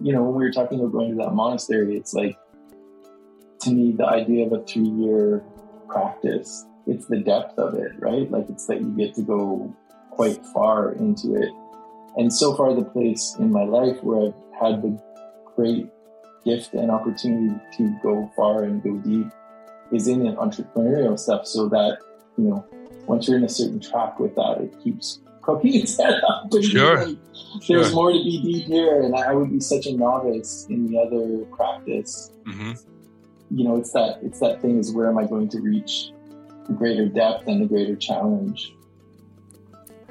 [0.00, 2.38] you know, when we were talking about going to that monastery, it's like,
[3.62, 5.44] to me, the idea of a three year
[5.88, 8.30] practice, it's the depth of it, right?
[8.30, 9.74] Like, it's that you get to go
[10.10, 11.50] quite far into it.
[12.16, 15.00] And so far, the place in my life where I've had the
[15.54, 15.86] great
[16.44, 19.30] gift and opportunity to go far and go deep
[19.92, 21.46] is in entrepreneurial stuff.
[21.46, 21.98] So that,
[22.36, 22.66] you know,
[23.06, 26.50] once you're in a certain track with that, it keeps cooking set up.
[26.62, 27.06] Sure.
[27.06, 27.18] Like,
[27.66, 27.94] there's sure.
[27.94, 31.44] more to be deep here, and I would be such a novice in the other
[31.56, 32.32] practice.
[32.44, 32.72] Mm-hmm.
[33.56, 36.12] You know, it's that it's that thing is where am I going to reach
[36.66, 38.74] the greater depth and the greater challenge.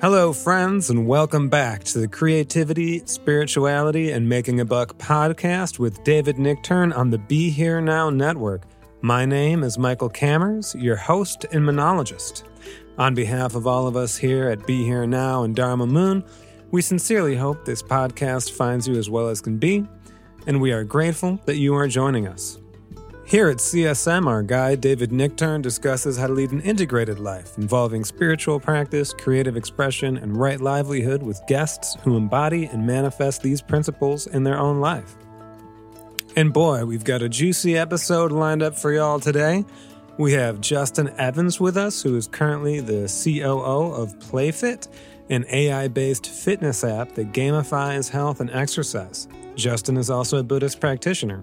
[0.02, 6.04] Hello, friends, and welcome back to the Creativity, Spirituality, and Making a Buck podcast with
[6.04, 8.64] David Nichtern on the Be Here Now Network.
[9.02, 12.46] My name is Michael Cammers, your host and monologist.
[13.00, 16.22] On behalf of all of us here at Be Here Now and Dharma Moon,
[16.70, 19.86] we sincerely hope this podcast finds you as well as can be,
[20.48, 22.58] and we are grateful that you are joining us.
[23.26, 28.04] Here at CSM, our guide David Nichtern discusses how to lead an integrated life involving
[28.04, 34.28] spiritual practice, creative expression, and right livelihood with guests who embody and manifest these principles
[34.28, 35.16] in their own life.
[36.36, 39.64] And boy, we've got a juicy episode lined up for y'all today.
[40.20, 44.90] We have Justin Evans with us, who is currently the COO of Playfitt,
[45.30, 49.30] an AI based fitness app that gamifies health and exercise.
[49.56, 51.42] Justin is also a Buddhist practitioner.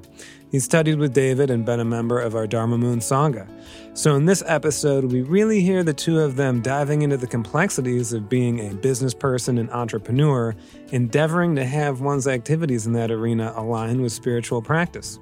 [0.51, 3.49] He studied with David and been a member of our Dharma Moon Sangha.
[3.95, 8.13] So, in this episode, we really hear the two of them diving into the complexities
[8.13, 10.55] of being a business person and entrepreneur,
[10.93, 15.19] endeavoring to have one's activities in that arena align with spiritual practice.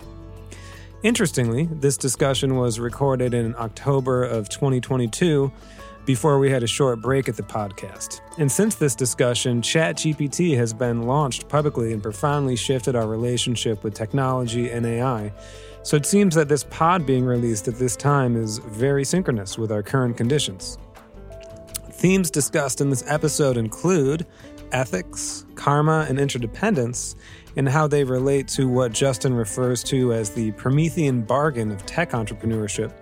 [1.05, 5.53] Interestingly, this discussion was recorded in October of 2022
[6.07, 8.23] before we had a short break at the podcast.
[8.39, 13.93] And since this discussion, ChatGPT has been launched publicly and profoundly shifted our relationship with
[13.93, 15.31] technology and AI.
[15.83, 19.71] So it seems that this pod being released at this time is very synchronous with
[19.71, 20.79] our current conditions.
[21.91, 24.25] Themes discussed in this episode include
[24.73, 27.15] ethics, karma, and interdependence,
[27.57, 32.11] and how they relate to what Justin refers to as the Promethean bargain of tech
[32.11, 32.93] entrepreneurship,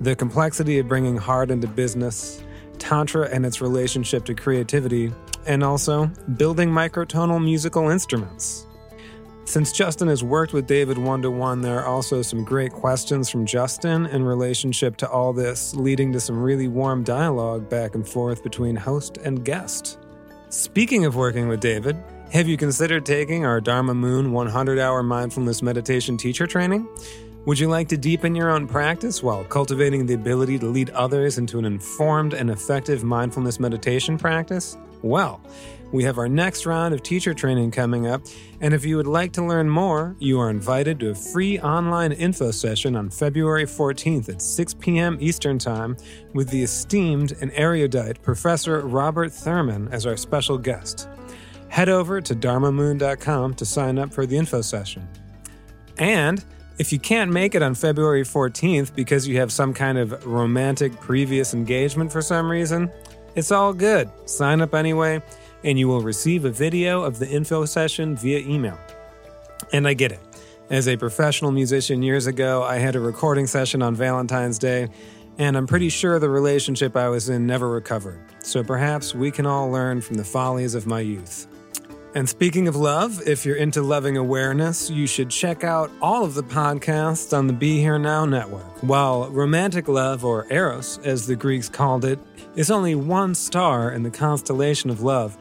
[0.00, 2.42] the complexity of bringing heart into business,
[2.78, 5.12] Tantra and its relationship to creativity,
[5.46, 6.06] and also
[6.36, 8.66] building microtonal musical instruments.
[9.44, 13.30] Since Justin has worked with David one to one, there are also some great questions
[13.30, 18.06] from Justin in relationship to all this, leading to some really warm dialogue back and
[18.06, 19.98] forth between host and guest.
[20.50, 21.96] Speaking of working with David,
[22.32, 26.86] have you considered taking our Dharma Moon 100 hour mindfulness meditation teacher training?
[27.46, 31.38] Would you like to deepen your own practice while cultivating the ability to lead others
[31.38, 34.76] into an informed and effective mindfulness meditation practice?
[35.00, 35.40] Well,
[35.90, 38.20] we have our next round of teacher training coming up,
[38.60, 42.12] and if you would like to learn more, you are invited to a free online
[42.12, 45.16] info session on February 14th at 6 p.m.
[45.18, 45.96] Eastern Time
[46.34, 51.08] with the esteemed and erudite Professor Robert Thurman as our special guest.
[51.68, 55.08] Head over to dharmamoon.com to sign up for the info session.
[55.98, 56.44] And
[56.78, 60.98] if you can't make it on February 14th because you have some kind of romantic
[61.00, 62.90] previous engagement for some reason,
[63.34, 64.10] it's all good.
[64.26, 65.22] Sign up anyway
[65.64, 68.78] and you will receive a video of the info session via email.
[69.72, 70.20] And I get it.
[70.70, 74.88] As a professional musician years ago, I had a recording session on Valentine's Day,
[75.38, 78.20] and I'm pretty sure the relationship I was in never recovered.
[78.42, 81.46] So perhaps we can all learn from the follies of my youth.
[82.14, 86.32] And speaking of love, if you're into loving awareness, you should check out all of
[86.34, 88.82] the podcasts on the Be Here Now network.
[88.82, 92.18] While romantic love, or eros, as the Greeks called it,
[92.56, 95.36] is only one star in the constellation of love,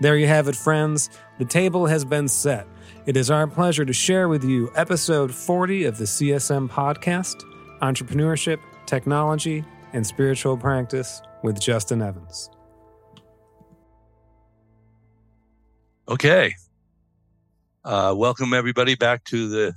[0.00, 1.10] there you have it, friends.
[1.38, 2.66] The table has been set.
[3.06, 7.44] It is our pleasure to share with you episode 40 of the CSM podcast
[7.80, 9.64] Entrepreneurship, Technology,
[9.94, 12.50] and Spiritual Practice with Justin Evans.
[16.06, 16.54] Okay.
[17.82, 19.74] Uh, welcome, everybody, back to the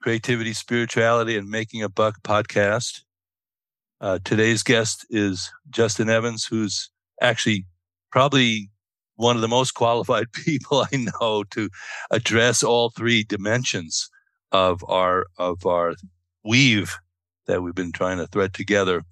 [0.00, 3.00] Creativity, Spirituality, and Making a Buck podcast.
[4.00, 6.88] Uh, today's guest is Justin Evans, who's
[7.20, 7.66] actually
[8.12, 8.70] probably
[9.22, 11.70] one of the most qualified people I know to
[12.10, 14.10] address all three dimensions
[14.50, 15.94] of our of our
[16.44, 16.96] weave
[17.46, 19.02] that we've been trying to thread together.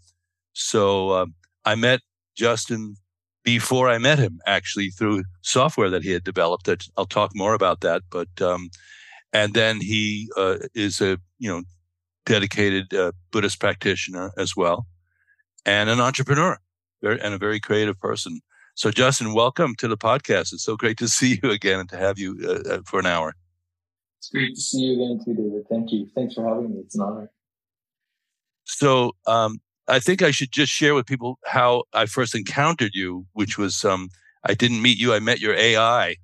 [0.53, 1.35] So um,
[1.65, 2.01] I met
[2.37, 2.97] Justin
[3.45, 6.67] before I met him, actually through software that he had developed.
[6.67, 8.71] That I'll talk more about that, but um,
[9.33, 11.63] and then he uh, is a you know
[12.27, 14.87] dedicated uh, Buddhist practitioner as well,
[15.65, 16.59] and an entrepreneur,
[17.03, 18.41] and a very creative person.
[18.81, 20.55] So, Justin, welcome to the podcast.
[20.55, 23.05] It's so great to see you again and to have you uh, uh, for an
[23.05, 23.35] hour.
[24.17, 25.69] It's great to see you again, too, David.
[25.69, 26.09] Thank you.
[26.15, 26.79] Thanks for having me.
[26.79, 27.31] It's an honor.
[28.65, 33.27] So, um, I think I should just share with people how I first encountered you,
[33.35, 34.09] which was um,
[34.49, 36.17] I didn't meet you, I met your AI.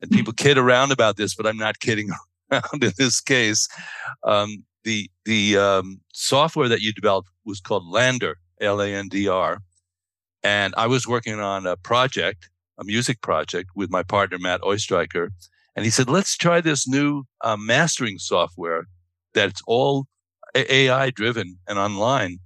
[0.00, 2.10] And people kid around about this, but I'm not kidding
[2.50, 3.68] around in this case.
[4.24, 9.28] Um, the the um, software that you developed was called LANDR, L A N D
[9.28, 9.60] R
[10.44, 15.30] and I was working on a project, a music project with my partner, Matt Oestreicher.
[15.74, 18.84] And he said, let's try this new uh, mastering software
[19.32, 20.06] that's all
[20.54, 22.38] AI driven and online.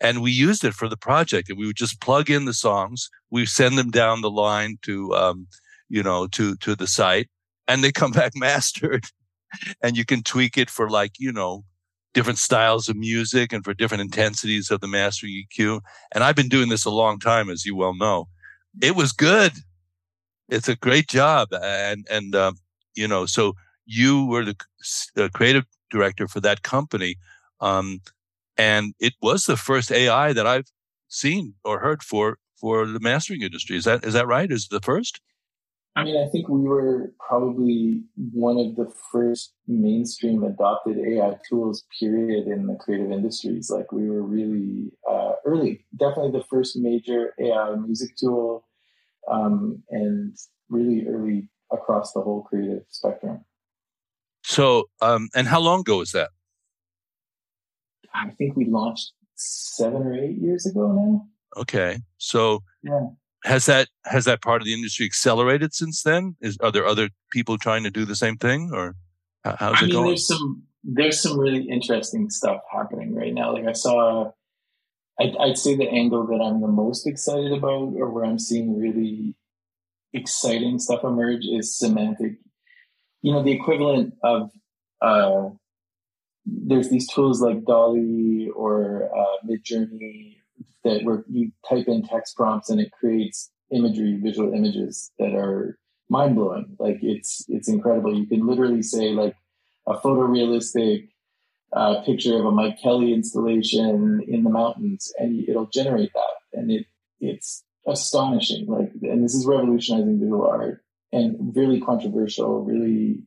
[0.00, 3.10] And we used it for the project and we would just plug in the songs.
[3.30, 5.46] We send them down the line to, um,
[5.90, 7.28] you know, to, to the site
[7.68, 9.04] and they come back mastered
[9.82, 11.64] and you can tweak it for like, you know,
[12.12, 15.80] different styles of music and for different intensities of the mastering EQ.
[16.12, 18.28] And I've been doing this a long time, as you well know.
[18.82, 19.52] It was good.
[20.48, 21.48] It's a great job.
[21.52, 22.56] And, and, um,
[22.94, 23.54] you know, so
[23.86, 27.16] you were the, creative director for that company.
[27.60, 28.00] Um,
[28.56, 30.70] and it was the first AI that I've
[31.08, 33.76] seen or heard for, for the mastering industry.
[33.76, 34.50] Is that, is that right?
[34.50, 35.20] Is it the first?
[36.00, 41.84] I mean, I think we were probably one of the first mainstream adopted AI tools,
[41.98, 43.70] period, in the creative industries.
[43.70, 48.66] Like we were really uh, early, definitely the first major AI music tool,
[49.30, 50.34] um, and
[50.70, 53.44] really early across the whole creative spectrum.
[54.42, 56.30] So, um, and how long ago was that?
[58.14, 61.26] I think we launched seven or eight years ago now.
[61.60, 63.08] Okay, so yeah.
[63.44, 66.36] Has that has that part of the industry accelerated since then?
[66.40, 68.96] Is are there other people trying to do the same thing, or
[69.44, 70.06] how's I it mean, going?
[70.08, 73.52] There's some there's some really interesting stuff happening right now.
[73.52, 74.32] Like I saw,
[75.18, 78.78] I'd, I'd say the angle that I'm the most excited about, or where I'm seeing
[78.78, 79.36] really
[80.12, 82.32] exciting stuff emerge, is semantic.
[83.22, 84.50] You know, the equivalent of
[85.00, 85.50] uh,
[86.44, 90.39] there's these tools like DALL-E or uh, Midjourney
[90.84, 95.78] that where you type in text prompts and it creates imagery, visual images that are
[96.08, 96.76] mind blowing.
[96.78, 98.16] Like it's it's incredible.
[98.16, 99.36] You can literally say like
[99.86, 101.08] a photorealistic
[101.72, 106.70] uh, picture of a Mike Kelly installation in the mountains, and it'll generate that, and
[106.70, 106.86] it
[107.20, 108.66] it's astonishing.
[108.66, 113.22] Like, and this is revolutionizing visual art, and really controversial, really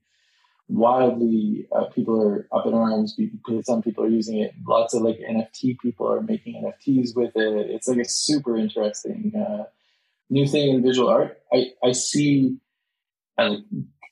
[0.69, 4.53] wildly uh, people are up in arms because some people are using it.
[4.65, 7.69] Lots of like nft people are making nfts with it.
[7.69, 9.63] It's like a super interesting uh,
[10.29, 11.39] new thing in visual art.
[11.51, 12.57] I i see
[13.37, 13.57] a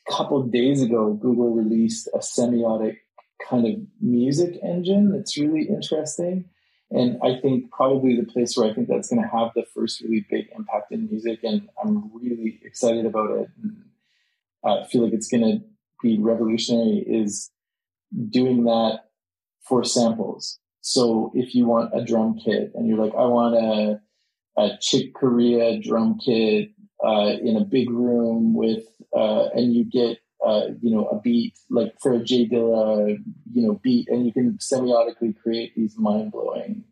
[0.09, 2.97] couple days ago google released a semiotic
[3.49, 6.45] kind of music engine that's really interesting.
[6.91, 10.01] And i think probably the place where i think that's going to have the first
[10.01, 13.85] really big impact in music and i'm really excited about it and
[14.65, 15.70] i feel like it's going to
[16.01, 17.49] be revolutionary is
[18.29, 19.01] doing that
[19.67, 20.59] for samples.
[20.81, 24.01] So if you want a drum kit and you're like, I want a,
[24.61, 26.71] a Chick Corea drum kit
[27.05, 28.83] uh, in a big room with,
[29.15, 33.15] uh, and you get, uh, you know, a beat like for a J Dilla,
[33.51, 36.83] you know, beat, and you can semiotically create these mind blowing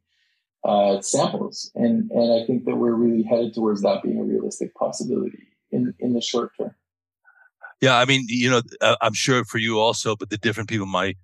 [0.64, 1.72] uh, samples.
[1.74, 5.96] And and I think that we're really headed towards that being a realistic possibility in
[6.00, 6.76] in the short term.
[7.82, 10.86] Yeah, I mean, you know, uh, I'm sure for you also, but the different people
[10.86, 11.16] in my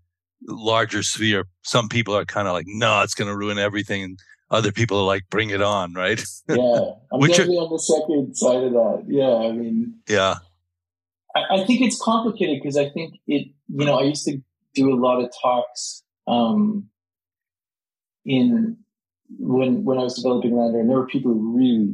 [0.48, 4.04] larger sphere, some people are kind of like, no, it's going to ruin everything.
[4.04, 4.20] And
[4.50, 6.24] other people are like, bring it on, right?
[6.48, 6.56] yeah.
[7.12, 9.04] I'm Which definitely are, on the second side of that.
[9.08, 9.36] Yeah.
[9.36, 10.36] I mean, yeah.
[11.36, 14.42] I, I think it's complicated because I think it, you know, I used to
[14.74, 16.90] do a lot of talks um,
[18.26, 18.78] in
[19.38, 21.94] when when I was developing LANDR, and there were people who really,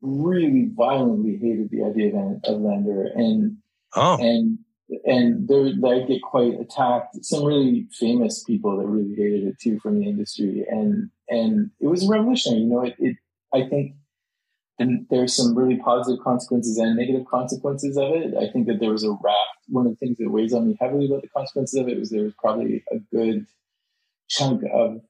[0.00, 3.10] really violently hated the idea of, of LANDR.
[3.14, 3.58] And
[3.94, 4.16] Oh.
[4.20, 4.58] And
[5.04, 7.24] and they they get quite attacked.
[7.24, 11.86] Some really famous people that really hated it too from the industry, and and it
[11.86, 12.62] was revolutionary.
[12.62, 13.16] You know, it, it
[13.54, 13.94] I think
[14.80, 18.34] and there's some really positive consequences and negative consequences of it.
[18.34, 19.60] I think that there was a raft.
[19.68, 22.08] One of the things that weighs on me heavily about the consequences of it was
[22.08, 23.46] there was probably a good
[24.28, 25.02] chunk of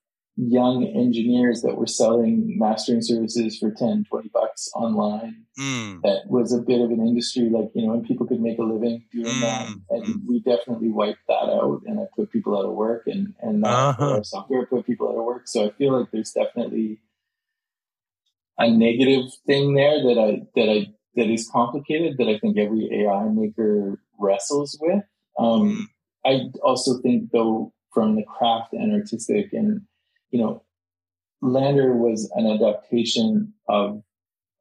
[0.49, 6.01] young engineers that were selling mastering services for 10 20 bucks online mm.
[6.03, 8.63] that was a bit of an industry like you know and people could make a
[8.63, 9.41] living doing mm.
[9.41, 10.21] that and mm.
[10.27, 14.15] we definitely wiped that out and i put people out of work and and uh-huh.
[14.15, 16.99] our software put people out of work so i feel like there's definitely
[18.57, 22.89] a negative thing there that i that i that is complicated that i think every
[23.03, 25.05] ai maker wrestles with
[25.39, 25.85] um, mm.
[26.25, 29.83] i also think though from the craft and artistic and
[30.31, 30.63] you know,
[31.43, 34.03] LANDR was an adaptation of,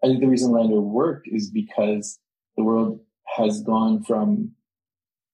[0.03, 2.19] I think the reason LANDR worked is because
[2.57, 2.99] the world
[3.37, 4.51] has gone from,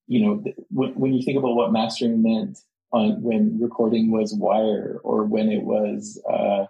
[0.08, 2.60] you know, when, when you think about what mastering meant
[2.92, 6.66] on when recording was wire or when it was, uh,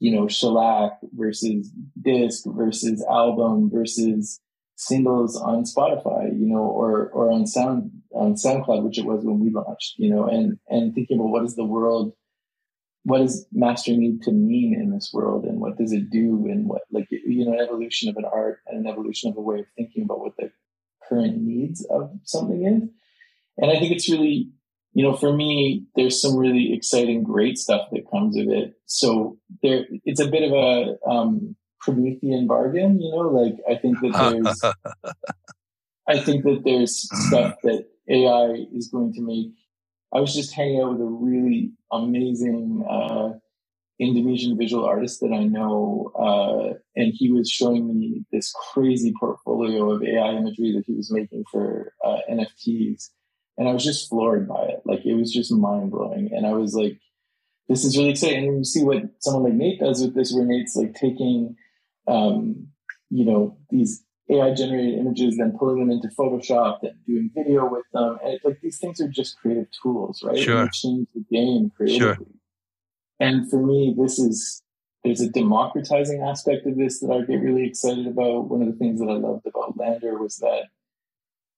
[0.00, 1.70] you know, shellac versus
[2.00, 4.40] disc versus album versus
[4.76, 9.38] singles on Spotify, you know, or, or on sound, on SoundCloud, which it was when
[9.38, 12.12] we launched, you know, and, and thinking about what is the world
[13.04, 15.44] what does master need to mean in this world?
[15.44, 16.46] And what does it do?
[16.50, 19.40] And what like you know an evolution of an art and an evolution of a
[19.40, 20.50] way of thinking about what the
[21.08, 22.88] current needs of something is.
[23.58, 24.50] And i think it's really
[24.94, 28.74] you know for me there's some really exciting great stuff that comes of it.
[28.86, 34.00] So there it's a bit of a um promethean bargain you know like i think
[34.00, 34.62] that there's
[36.08, 39.52] i think that there's stuff that ai is going to make
[40.14, 43.32] I was just hanging out with a really amazing uh,
[43.98, 49.90] Indonesian visual artist that I know, uh, and he was showing me this crazy portfolio
[49.90, 53.10] of AI imagery that he was making for uh, NFTs,
[53.58, 54.82] and I was just floored by it.
[54.84, 56.98] Like it was just mind blowing, and I was like,
[57.68, 60.44] "This is really exciting." And you see what someone like Nate does with this, where
[60.44, 61.56] Nate's like taking,
[62.06, 62.68] um,
[63.10, 67.84] you know, these AI generated images, then pulling them into Photoshop, then doing video with
[67.92, 68.18] them.
[68.24, 70.38] And like these things are just creative tools, right?
[70.38, 70.60] Sure.
[70.60, 71.98] And they change the game creatively.
[71.98, 72.26] Sure.
[73.20, 74.62] And for me, this is
[75.04, 78.48] there's a democratizing aspect of this that I get really excited about.
[78.48, 80.64] One of the things that I loved about LANDR was that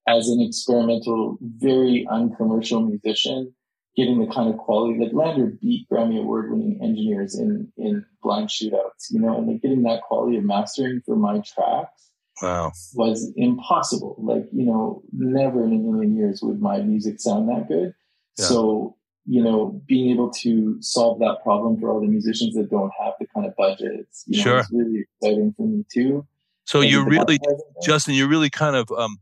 [0.08, 3.54] as an experimental, very uncommercial musician,
[3.96, 8.48] getting the kind of quality like LANDR beat Grammy award winning engineers in in blind
[8.48, 12.10] shootouts, you know, and like getting that quality of mastering for my tracks
[12.42, 12.72] wow.
[12.94, 14.16] was impossible.
[14.18, 17.94] Like, you know, never in a million years would my music sound that good.
[18.38, 18.44] Yeah.
[18.44, 22.92] So, you know, being able to solve that problem for all the musicians that don't
[23.00, 24.58] have the kind of budgets, you know, Sure.
[24.60, 26.26] is really exciting for me too.
[26.64, 27.38] So And you're really.
[27.82, 29.18] Justin, you're really kind of um,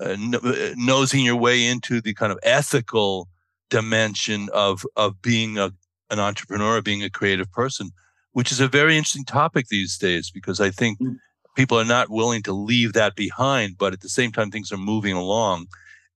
[0.00, 3.28] uh, uh, nosing your way into the kind of ethical
[3.70, 5.72] dimension of of being a,
[6.10, 7.90] an entrepreneur, being a creative person,
[8.32, 11.16] which is a very interesting topic these days because I think Mm.
[11.58, 14.76] People are not willing to leave that behind, but at the same time, things are
[14.76, 15.66] moving along,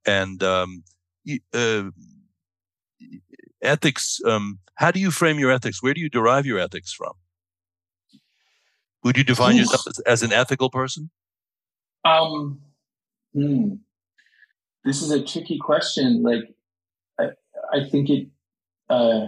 [0.07, 0.85] and um,
[1.53, 1.83] uh,
[3.61, 4.21] ethics.
[4.25, 5.83] Um, how do you frame your ethics?
[5.83, 7.15] Where do you derive your ethics from?
[9.03, 11.11] Would you define yourself as, as an ethical person?
[12.05, 12.61] Um,
[13.35, 13.75] hmm.
[14.85, 16.23] This is a tricky question.
[16.23, 16.55] Like,
[17.19, 17.31] I,
[17.73, 18.29] I think it,
[18.89, 19.27] uh,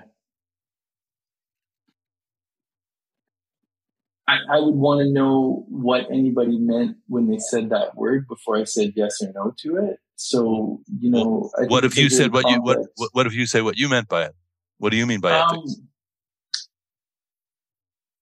[4.27, 8.57] I, I would want to know what anybody meant when they said that word before
[8.57, 9.99] I said yes or no to it.
[10.17, 12.79] So, you know, think What if you said what you what,
[13.13, 14.35] what if you say what you meant by it?
[14.79, 15.77] What do you mean by ethics?
[15.79, 15.89] Um,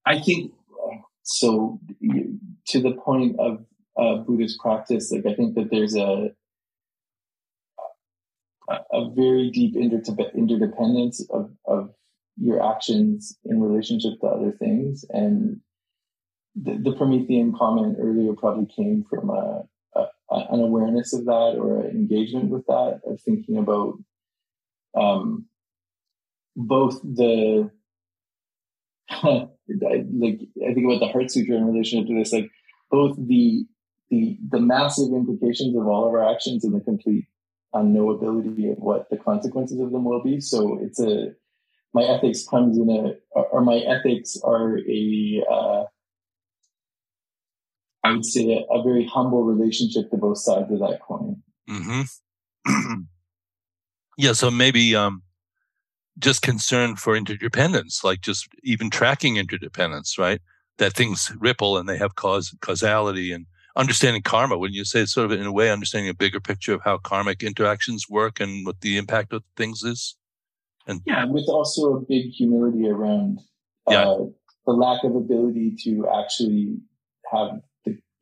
[0.05, 0.51] I think
[1.23, 1.79] so.
[2.67, 3.65] To the point of
[3.97, 6.31] uh, Buddhist practice, like I think that there's a
[8.91, 11.93] a, very deep interde- interdependence of of
[12.37, 15.61] your actions in relationship to other things, and
[16.55, 19.63] the, the Promethean comment earlier probably came from a,
[19.95, 23.95] a an awareness of that or engagement with that of thinking about
[24.95, 25.45] um,
[26.55, 27.69] both the
[29.23, 32.49] like I think about the Heart Sutra in relationship to this, like
[32.89, 33.65] both the
[34.09, 37.25] the the massive implications of all of our actions and the complete
[37.73, 40.39] unknowability of what the consequences of them will be.
[40.39, 41.33] So it's a
[41.93, 45.83] my ethics comes in a or my ethics are a uh,
[48.03, 51.41] I would say a, a very humble relationship to both sides of that coin.
[51.69, 53.01] Mm-hmm.
[54.17, 55.23] yeah, so maybe um,
[56.19, 60.41] just concern for interdependence, like just even tracking interdependence, right?
[60.77, 63.45] That things ripple and they have cause causality and
[63.75, 64.57] understanding karma.
[64.57, 67.43] Wouldn't you say sort of in a way understanding a bigger picture of how karmic
[67.43, 70.15] interactions work and what the impact of things is?
[70.87, 73.39] And yeah, with also a big humility around
[73.87, 74.17] uh, Yeah.
[74.65, 76.77] the lack of ability to actually
[77.31, 77.61] have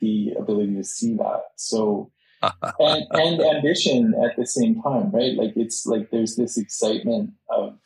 [0.01, 1.43] the, ability to see that.
[1.55, 2.11] So
[2.79, 5.35] and, and ambition at the same time, right?
[5.35, 7.77] Like it's like there's this excitement of,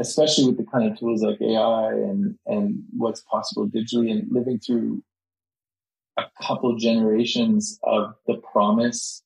[0.00, 4.58] especially with the kind of tools like AI and and what's possible digitally, and living
[4.58, 5.02] through
[6.16, 9.22] a couple generations of the promise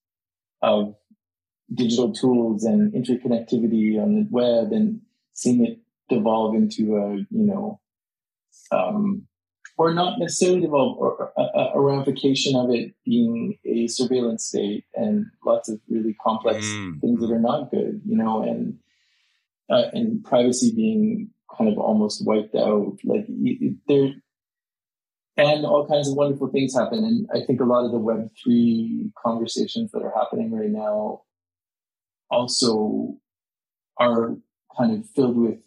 [0.62, 0.96] of
[1.72, 5.00] digital tools and interconnectivity on the web, and
[5.32, 5.78] seeing it
[6.08, 7.80] devolve into a you know
[8.72, 9.28] um,
[9.76, 15.26] or not necessarily or a, a- a ramification of it being a surveillance state and
[15.44, 17.00] lots of really complex Mm.
[17.00, 18.78] things that are not good, you know, and
[19.70, 22.96] uh, and privacy being kind of almost wiped out.
[23.04, 24.12] Like y- there,
[25.36, 27.02] and all kinds of wonderful things happen.
[27.04, 31.22] And I think a lot of the Web three conversations that are happening right now
[32.30, 33.14] also
[33.98, 34.36] are
[34.76, 35.58] kind of filled with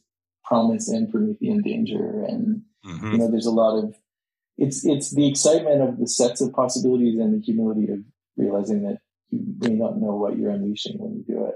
[0.44, 3.12] promise and Promethean danger and Mhm.
[3.12, 3.96] you know there's a lot of
[4.58, 8.00] it's it's the excitement of the sets of possibilities and the humility of
[8.38, 11.56] realizing that you may not know what you're unleashing when you do it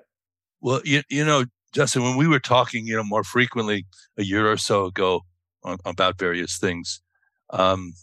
[0.62, 3.86] Well, you, you know, Justin, when we were talking, you know, more frequently
[4.18, 5.22] a year or so ago
[5.64, 7.02] on, about various things,
[7.50, 7.94] um,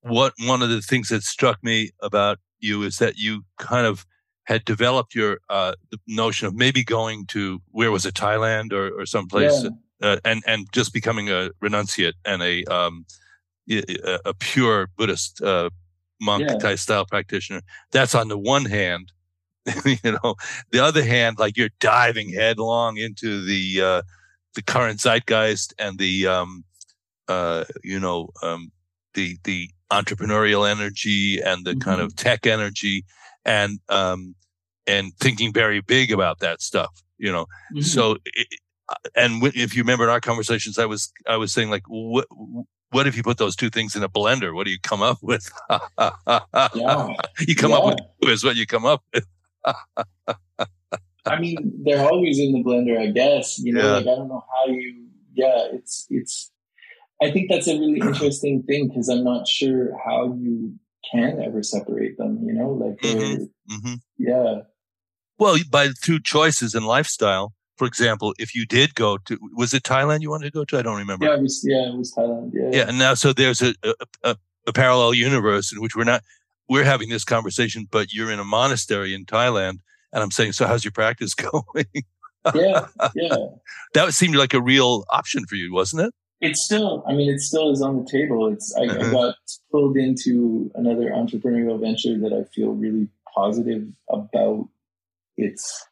[0.00, 4.06] what one of the things that struck me about you is that you kind of
[4.44, 8.88] had developed your uh, the notion of maybe going to where was it Thailand or,
[8.98, 9.70] or someplace Yeah.
[10.02, 13.06] Uh, and and just becoming a renunciate and a um,
[13.70, 15.70] a, pure Buddhist uh,
[16.20, 16.58] monk Yeah.
[16.58, 17.62] type style practitioner.
[17.92, 19.12] That's on the one hand,
[19.84, 20.34] you know.
[20.70, 24.02] The other hand, like you're diving headlong into the uh,
[24.54, 26.64] the current zeitgeist and the um,
[27.28, 28.72] uh, you know um,
[29.14, 33.04] the the entrepreneurial energy and the kind of tech energy
[33.44, 34.34] and um,
[34.86, 37.02] and thinking very big about that stuff.
[37.18, 37.84] You know, Mhm.
[37.84, 38.46] so, it,
[39.14, 42.26] and w- if you remember in our conversations, I was I was saying like, what
[42.90, 44.54] what if you put those two things in a blender?
[44.54, 45.48] What do you come up with?
[45.68, 47.08] yeah
[47.46, 47.98] you come up with
[48.30, 49.26] is what you come up with.
[51.26, 53.92] i mean they're always in the blender i guess you know Yeah.
[53.98, 56.50] like i don't know how you yeah it's it's
[57.20, 60.74] i think that's a really interesting thing because i'm not sure how you
[61.10, 62.38] can ever separate them.
[62.44, 63.74] You know, like mm-hmm.
[63.74, 63.94] Mm-hmm.
[64.18, 64.60] yeah.
[65.38, 67.54] Well, by through choices and lifestyle.
[67.80, 70.78] For example, if you did go to, was it Thailand you wanted to go to?
[70.78, 71.24] I don't remember.
[71.24, 71.64] Yeah, it was.
[71.66, 72.50] Yeah, it was Thailand.
[72.52, 72.68] Yeah.
[72.70, 73.72] Yeah, and now so there's a,
[74.22, 76.22] a, a, parallel universe in which we're not
[76.68, 79.78] we're having this conversation, but you're in a monastery in Thailand,
[80.12, 81.86] and I'm saying, so how's your practice going?
[82.54, 83.36] yeah, yeah.
[83.94, 86.14] That seemed like a real option for you, wasn't it?
[86.42, 88.46] It's still, I mean, it still is on the table.
[88.52, 89.08] It's, I, uh-huh.
[89.08, 89.36] I got
[89.72, 94.68] pulled into another entrepreneurial venture that I feel really positive about
[95.38, 95.86] its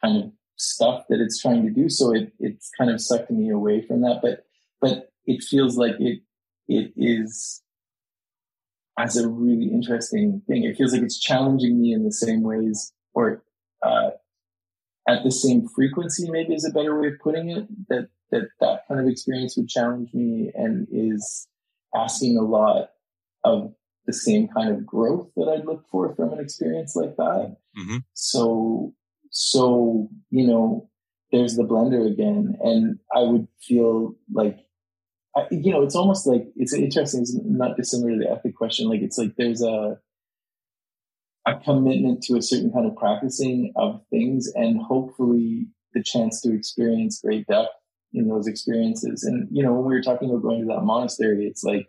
[0.00, 1.88] kind of stuff that it's trying to do.
[1.88, 4.44] So it, it's kind of sucked me away from that, but,
[4.80, 6.20] but it feels like it,
[6.68, 7.62] it is
[8.98, 10.64] as a really interesting thing.
[10.64, 13.44] It feels like it's challenging me in the same ways or,
[13.82, 14.10] uh,
[15.08, 18.88] at the same frequency, maybe is a better way of putting it, that, that that
[18.88, 21.46] kind of experience would challenge me and is
[21.94, 22.90] asking a lot
[23.44, 23.72] of
[24.06, 27.56] the same kind of growth that I'd look for from an experience like that.
[27.78, 27.98] Mm-hmm.
[28.14, 28.94] So,
[29.38, 30.88] so, you know,
[31.30, 32.56] there's the blender again.
[32.62, 34.56] And I would feel like,
[35.36, 37.20] I, you know, it's almost like it's interesting.
[37.20, 38.88] It's not dissimilar to the ethic question.
[38.88, 39.98] Like, it's like there's a,
[41.46, 46.54] a commitment to a certain kind of practicing of things and hopefully the chance to
[46.54, 47.74] experience great depth
[48.14, 49.22] in those experiences.
[49.22, 51.88] And, you know, when we were talking about going to that monastery, it's like,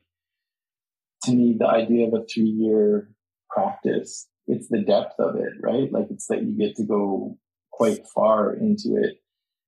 [1.23, 3.09] to me, the idea of a three year
[3.49, 5.91] practice, it's the depth of it, right?
[5.91, 7.37] Like it's that you get to go
[7.71, 9.17] quite far into it.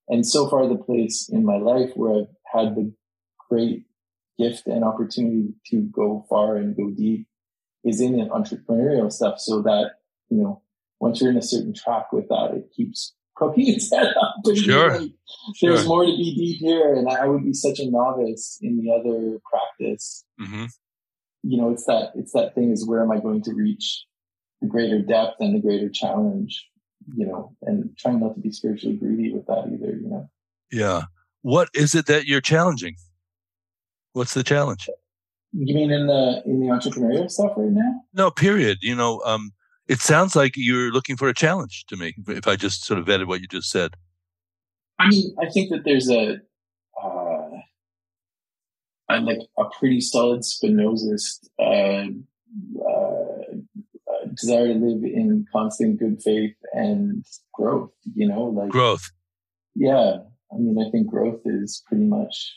[0.08, 2.92] And so far, the place in my life where I've had the
[3.50, 3.86] great
[4.40, 7.28] gift and opportunity to go far and go deep
[7.84, 9.92] is in an entrepreneurial stuff so that,
[10.30, 10.62] you know,
[11.00, 14.36] once you're in a certain track with that, it keeps poking its head up.
[14.56, 15.00] Sure.
[15.00, 15.12] Like,
[15.62, 16.94] There's more to be deep here.
[16.94, 20.26] And I would be such a novice in the other practice.
[20.42, 20.66] Mm-hmm.
[21.44, 24.06] You know, it's that, it's that thing is where am I going to reach
[24.62, 26.68] the greater depth and the greater challenge,
[27.16, 30.30] you know, and trying not to be spiritually greedy with that either, you know?
[30.72, 31.04] Yeah.
[31.42, 32.96] What is it that you're challenging?
[34.14, 34.90] What's the challenge?
[35.54, 38.02] You mean in the in the entrepreneurial stuff right now?
[38.14, 38.80] No, period.
[38.82, 39.52] You know, um,
[39.88, 42.14] it sounds like you're looking for a challenge to me.
[42.28, 43.96] If I just sort of vetted what you just said.
[45.00, 46.38] I mean, I think that there's a,
[47.02, 47.50] uh,
[49.10, 52.10] a like a pretty solid Spinozist uh,
[52.82, 53.56] uh,
[54.36, 57.92] desire to live in constant good faith and growth.
[58.16, 59.12] You know, like growth.
[59.76, 60.18] Yeah,
[60.52, 62.56] I mean, I think growth is pretty much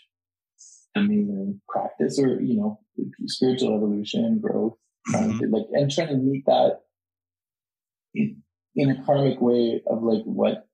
[0.95, 2.81] the main practice, or you know,
[3.27, 4.75] spiritual evolution, growth,
[5.09, 5.39] mm-hmm.
[5.39, 6.81] to, like, and trying to meet that
[8.15, 8.43] in,
[8.75, 10.67] in a karmic way of like what,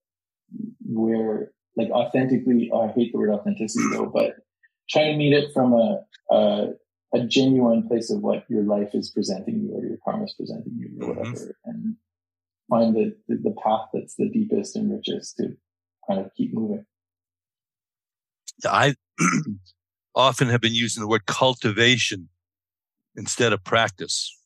[0.85, 2.70] where, like authentically.
[2.72, 4.35] Oh, I hate the word authenticity though, but
[4.90, 6.68] trying to meet it from a, a
[7.14, 10.74] a genuine place of what your life is presenting you or your karma is presenting
[10.76, 11.18] you or mm-hmm.
[11.18, 11.96] whatever and
[12.68, 15.56] find the, the, the path that's the deepest and richest to
[16.06, 16.84] kind of keep moving.
[18.64, 18.94] I
[20.14, 22.28] often have been using the word cultivation
[23.16, 24.36] instead of practice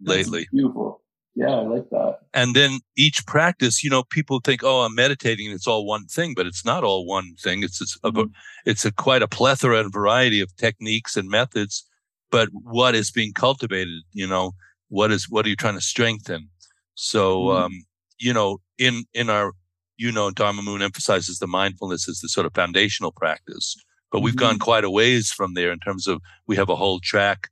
[0.00, 0.40] lately.
[0.40, 1.02] That's beautiful.
[1.36, 2.20] Yeah, I like that.
[2.32, 6.32] And then each practice, you know, people think, "Oh, I'm meditating, it's all one thing,"
[6.34, 7.62] but it's not all one thing.
[7.62, 8.20] It's it's mm-hmm.
[8.20, 8.24] a,
[8.64, 11.84] it's a quite a plethora and variety of techniques and methods.
[12.30, 14.02] But what is being cultivated?
[14.14, 14.52] You know,
[14.88, 16.48] what is what are you trying to strengthen?
[16.94, 17.64] So, mm-hmm.
[17.64, 17.84] um,
[18.18, 19.52] you know, in in our,
[19.98, 23.76] you know, Dharma Moon emphasizes the mindfulness as the sort of foundational practice.
[24.10, 24.40] But we've mm-hmm.
[24.40, 27.48] gone quite a ways from there in terms of we have a whole track,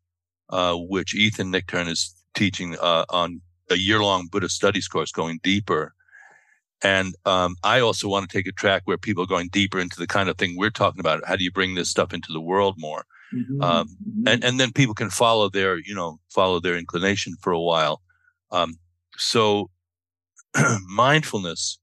[0.49, 5.41] uh, which Ethan Nichtern is teaching uh, on a year long Buddhist studies course going
[5.43, 5.95] deeper.
[6.83, 9.99] And um, I also want to take a track where people are going deeper into
[9.99, 11.25] the kind of thing we're talking about.
[11.27, 13.07] How do you bring this stuff into the world more?
[13.35, 13.63] Mm-hmm.
[13.63, 14.29] Um, mm-hmm.
[14.29, 18.03] and, and then people can follow their, you know, follow their inclination for a while.
[18.51, 18.75] Um,
[19.17, 19.71] so
[20.87, 21.79] mindfulness,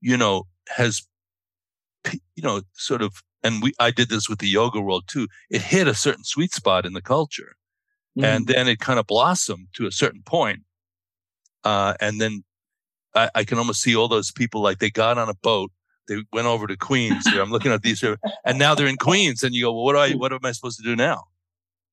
[0.00, 1.02] you know, has,
[2.04, 5.28] you know, sort of, and we, I did this with the yoga world too.
[5.50, 7.56] It hit a certain sweet spot in the culture.
[8.16, 8.24] Mm-hmm.
[8.24, 10.60] And then it kind of blossomed to a certain point
[11.64, 12.44] uh, and then
[13.14, 15.70] I, I, can almost see all those people like they got on a boat,
[16.08, 17.26] they went over to Queens.
[17.26, 19.42] Here, I'm looking at these, here, and now they're in Queens.
[19.42, 21.24] And you go, well, what do I, what am I supposed to do now?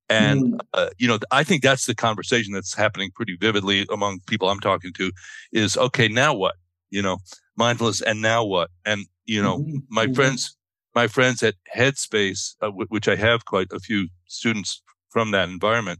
[0.10, 0.60] And mm.
[0.73, 4.60] uh, you know, I think that's the conversation that's happening pretty vividly among people I'm
[4.60, 5.12] talking to.
[5.51, 6.55] Is okay, now what?
[6.89, 7.19] You know,
[7.55, 8.71] mindfulness, and now what?
[8.86, 9.77] And you know, mm-hmm.
[9.89, 10.15] my mm-hmm.
[10.15, 10.58] friends,
[10.95, 15.49] my friends at Headspace, uh, w- which I have quite a few students from that
[15.49, 15.99] environment,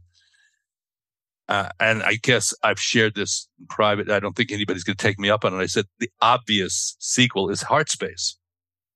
[1.50, 4.08] uh, and I guess I've shared this in private.
[4.08, 5.58] I don't think anybody's going to take me up on it.
[5.58, 8.36] I said the obvious sequel is Heartspace.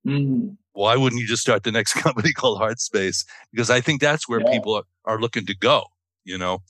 [0.06, 0.50] Mm-hmm.
[0.72, 3.24] Why wouldn't you just start the next company called Heart Space?
[3.50, 4.52] Because I think that's where yeah.
[4.52, 5.84] people are, are, looking to go,
[6.24, 6.60] you know?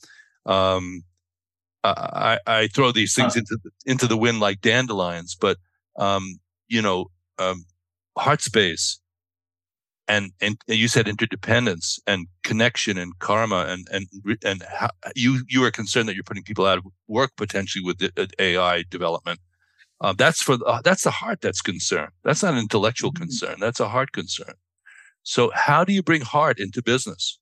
[0.47, 1.03] Um,
[1.83, 5.57] I, I throw these things into the, into the wind like dandelions, but
[5.97, 7.65] um, you know, um,
[8.17, 8.99] heart space
[10.07, 14.07] and, and you said interdependence and connection and karma and and
[14.43, 17.97] and how, you you are concerned that you're putting people out of work potentially with
[17.97, 19.39] the, uh, AI development.
[20.01, 22.11] Uh, that's for uh, that's the heart that's concerned.
[22.23, 23.23] That's not an intellectual mm-hmm.
[23.23, 23.55] concern.
[23.59, 24.53] That's a heart concern.
[25.23, 27.39] So how do you bring heart into business?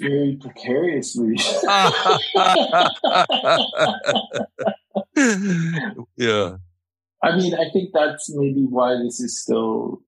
[0.00, 1.36] Very precariously.
[6.16, 6.56] yeah.
[7.24, 10.02] I mean, I think that's maybe why this is still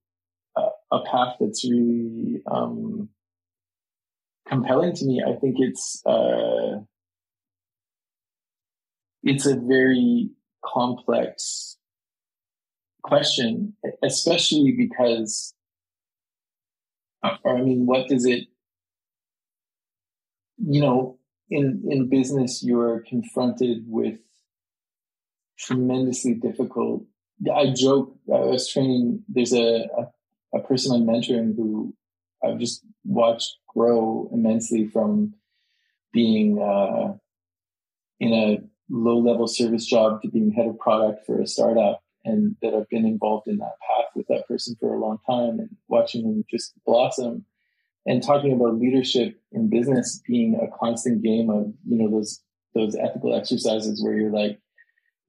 [0.55, 3.09] a, a path that's really um,
[4.47, 5.23] compelling to me.
[5.25, 6.81] I think it's uh,
[9.23, 10.29] it's a very
[10.63, 11.77] complex
[13.01, 15.55] question, especially because,
[17.43, 18.43] or I mean, what does it?
[20.59, 21.17] You know,
[21.49, 24.19] in in business, you're confronted with
[25.57, 27.03] tremendously difficult.
[27.53, 28.15] I joke.
[28.33, 29.23] I was training.
[29.27, 31.93] There's a, a, a person I'm mentoring who
[32.43, 35.33] I've just watched grow immensely from
[36.13, 37.13] being uh,
[38.19, 42.55] in a low level service job to being head of product for a startup, and
[42.61, 45.69] that I've been involved in that path with that person for a long time, and
[45.87, 47.45] watching them just blossom.
[48.09, 52.41] And talking about leadership in business being a constant game of you know those
[52.73, 54.61] those ethical exercises where you're like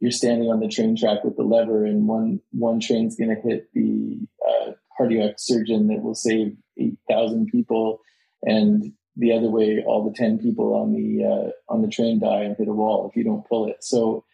[0.01, 3.49] you're standing on the train track with the lever and one one train's going to
[3.49, 8.01] hit the uh, cardiac surgeon that will save 8000 people.
[8.43, 12.43] And the other way all the 10 people on the uh, on the train die
[12.43, 13.83] and hit a wall if you don't pull it.
[13.83, 14.25] So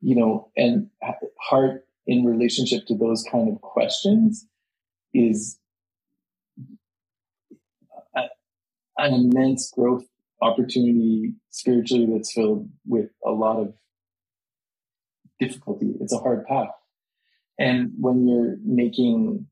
[0.00, 0.88] you know and
[1.40, 4.46] heart in relationship to those kind of questions
[5.14, 5.58] is
[8.98, 10.04] an immense growth
[10.42, 13.72] opportunity spiritually that's filled with a lot of
[15.40, 15.94] difficulty.
[16.00, 16.70] It's a hard path.
[17.58, 19.46] And when you're making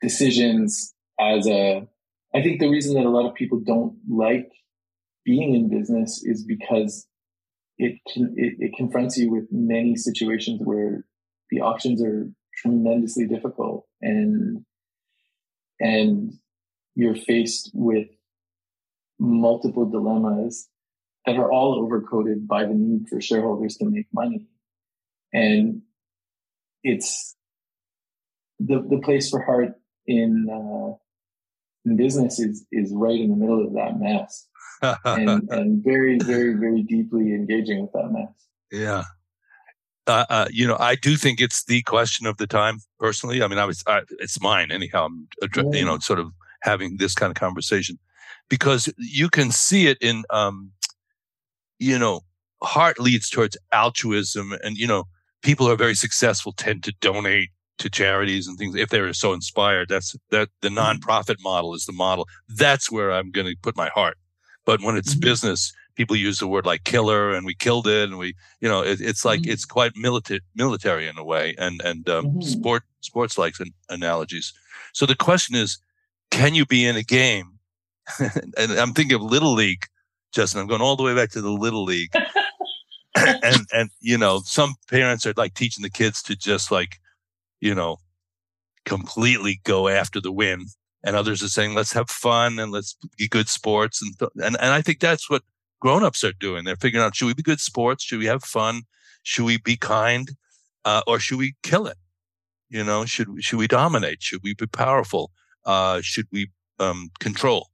[0.00, 1.86] decisions as a,
[2.34, 4.50] I think the reason that a lot of people don't like
[5.24, 7.06] being in business is because
[7.78, 11.04] it can, it, it confronts you with many situations where
[11.50, 14.64] the options are tremendously difficult and,
[15.80, 16.32] and
[16.94, 18.08] you're faced with
[19.18, 20.68] multiple dilemmas
[21.26, 24.48] that are all overcoded by the need for shareholders to make money
[25.32, 25.82] and
[26.82, 27.36] it's
[28.58, 29.74] the the place for heart
[30.06, 30.94] in uh,
[31.84, 34.48] in business is is right in the middle of that mess,
[35.04, 38.32] and and very very very deeply engaging with that mess.
[38.70, 39.04] Yeah.
[40.08, 42.78] Uh, uh, you know, I do think it's the question of the time.
[42.98, 45.06] Personally, I mean, I was, I, it's mine anyhow.
[45.06, 45.62] I'm, yeah.
[45.72, 48.00] you know, sort of having this kind of conversation
[48.48, 50.72] because you can see it in, um,
[51.78, 52.22] you know,
[52.62, 55.04] heart leads towards altruism, and you know,
[55.42, 59.32] people who are very successful tend to donate to charities and things if they're so
[59.32, 59.88] inspired.
[59.88, 60.78] That's that the mm-hmm.
[60.78, 62.26] nonprofit model is the model.
[62.48, 64.16] That's where I'm going to put my heart.
[64.64, 65.20] But when it's mm-hmm.
[65.28, 68.82] business, people use the word like killer and we killed it and we, you know,
[68.82, 69.50] it, it's like, mm-hmm.
[69.50, 72.40] it's quite military, military in a way and, and, um, mm-hmm.
[72.42, 74.52] sport, sports like an, analogies.
[74.92, 75.78] So the question is,
[76.30, 77.58] can you be in a game?
[78.18, 79.84] and I'm thinking of little league,
[80.32, 80.60] Justin.
[80.60, 82.12] I'm going all the way back to the little league.
[83.42, 86.98] and and you know some parents are like teaching the kids to just like
[87.60, 87.98] you know
[88.84, 90.66] completely go after the win
[91.04, 94.72] and others are saying let's have fun and let's be good sports and and, and
[94.72, 95.42] i think that's what
[95.82, 96.64] grown-ups are doing.
[96.64, 98.04] They're figuring out should we be good sports?
[98.04, 98.82] Should we have fun?
[99.24, 100.30] Should we be kind
[100.84, 101.98] uh, or should we kill it?
[102.70, 104.22] You know should should we dominate?
[104.22, 105.32] Should we be powerful?
[105.66, 107.68] Uh, should we um, control?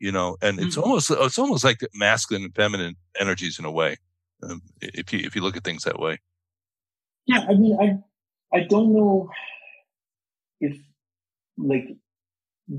[0.00, 0.84] You know and it's mm-hmm.
[0.84, 3.98] almost it's almost like masculine and feminine energies in a way
[4.42, 6.18] um, if you if you look at things that way.
[7.26, 9.30] Yeah, I mean, I I don't know
[10.60, 10.76] if
[11.56, 11.86] like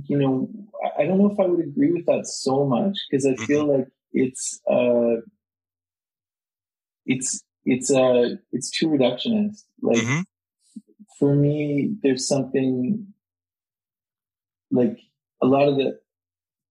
[0.07, 0.49] you know
[0.97, 3.79] I don't know if I would agree with that so much because I feel mm-hmm.
[3.79, 5.21] like it's uh
[7.05, 9.63] it's it's uh it's too reductionist.
[9.81, 10.21] Like mm-hmm.
[11.19, 13.07] for me, there's something
[14.71, 14.97] like
[15.41, 15.99] a lot of the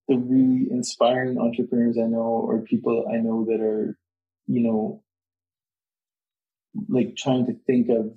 [0.08, 3.96] the really inspiring entrepreneurs I know or people I know that are
[4.50, 5.02] you know,
[6.88, 8.12] like trying to think of,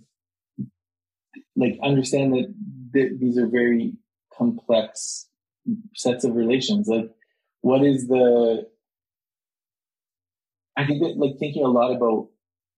[1.55, 2.53] like, understand that
[2.93, 3.93] th- these are very
[4.35, 5.29] complex
[5.95, 6.87] sets of relations.
[6.87, 7.09] Like,
[7.61, 8.67] what is the,
[10.75, 12.29] I think that, like, thinking a lot about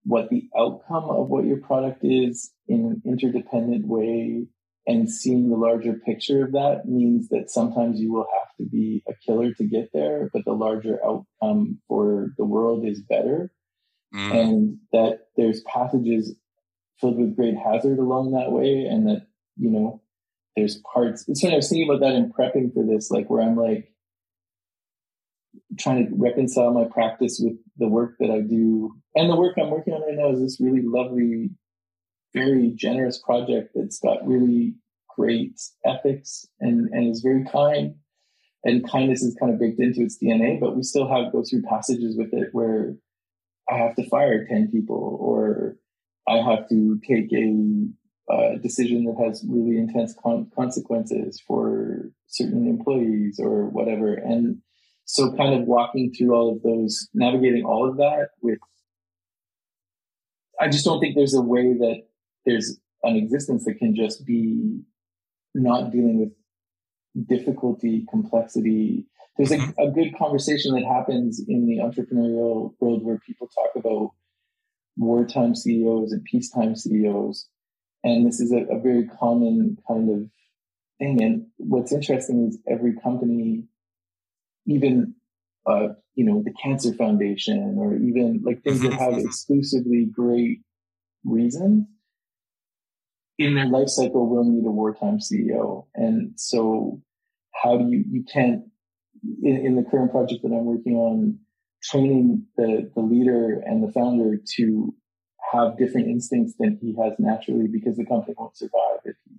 [0.03, 4.47] what the outcome of what your product is in an interdependent way
[4.87, 9.03] and seeing the larger picture of that means that sometimes you will have to be
[9.07, 13.51] a killer to get there, but the larger outcome for the world is better.
[14.13, 14.31] Mm.
[14.33, 16.35] And that there's passages
[16.99, 18.85] filled with great hazard along that way.
[18.85, 20.01] And that, you know,
[20.55, 21.25] there's parts.
[21.27, 23.91] It's when I was thinking about that in prepping for this, like where I'm like
[25.79, 28.93] trying to reconcile my practice with the work that I do.
[29.15, 31.49] And the work I'm working on right now is this really lovely,
[32.35, 34.75] very generous project that's got really
[35.17, 37.95] great ethics and, and is very kind.
[38.63, 41.63] And kindness is kind of baked into its DNA, but we still have go through
[41.63, 42.95] passages with it where
[43.71, 45.77] I have to fire 10 people or
[46.27, 47.87] I have to take a
[48.31, 54.15] uh, decision that has really intense con- consequences for certain employees or whatever.
[54.15, 54.57] And
[55.05, 58.57] so kind of walking through all of those, navigating all of that with,
[60.59, 62.03] I just don't think there's a way that
[62.45, 64.81] there's an existence that can just be
[65.53, 69.05] not dealing with difficulty, complexity.
[69.37, 69.81] There's a, mm-hmm.
[69.81, 74.11] a good conversation that happens in the entrepreneurial world where people talk about
[74.97, 77.47] wartime CEOs and peacetime CEOs.
[78.03, 80.29] And this is a, a very common kind of
[80.99, 81.21] thing.
[81.23, 83.65] And what's interesting is every company,
[84.67, 85.15] even
[85.65, 89.25] uh, you know, the Cancer Foundation or even like things that have mm-hmm.
[89.25, 90.59] exclusively great
[91.23, 91.87] reasons
[93.37, 95.85] in their life cycle will need a wartime CEO.
[95.95, 97.01] And so
[97.63, 98.63] how do you, you can't,
[99.43, 101.39] in, in the current project that I'm working on,
[101.83, 104.95] training the, the leader and the founder to
[105.51, 109.35] have different instincts than he has naturally because the company won't survive if he,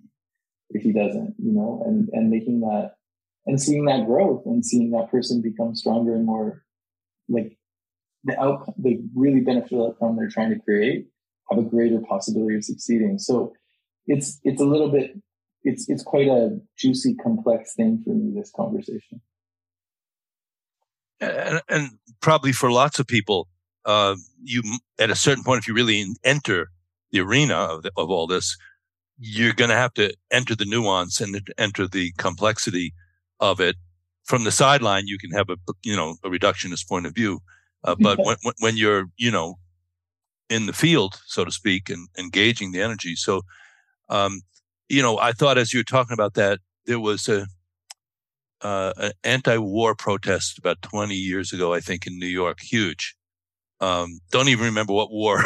[0.71, 2.93] if he doesn't, you know, and, and making that
[3.47, 6.65] and seeing that growth and seeing that person become stronger and more
[7.29, 7.57] like
[8.25, 11.07] the outcome, the really beneficial outcome they're trying to create
[11.51, 13.19] have a greater possibility of succeeding.
[13.19, 13.53] So
[14.07, 15.16] it's it's a little bit
[15.66, 18.33] it's it's quite a juicy, complex thing for me.
[18.35, 19.21] This conversation,
[21.21, 21.90] and, and
[22.21, 23.49] probably for lots of people,
[23.85, 24.62] uh, you
[24.99, 26.71] at a certain point, if you really enter
[27.11, 28.57] the arena of, the, of all this,
[29.19, 32.95] you're going to have to enter the nuance and enter the complexity
[33.40, 33.77] of it.
[34.25, 37.40] From the sideline, you can have a you know a reductionist point of view,
[37.83, 39.59] uh, but when when you're you know
[40.49, 43.16] in the field, so to speak, and engaging the energy.
[43.16, 43.42] So
[44.09, 44.40] um,
[44.88, 47.47] you know, I thought as you were talking about that, there was a
[48.62, 53.14] uh, an anti-war protest about 20 years ago, I think, in New York, huge.
[53.81, 55.45] Um, don't even remember what war.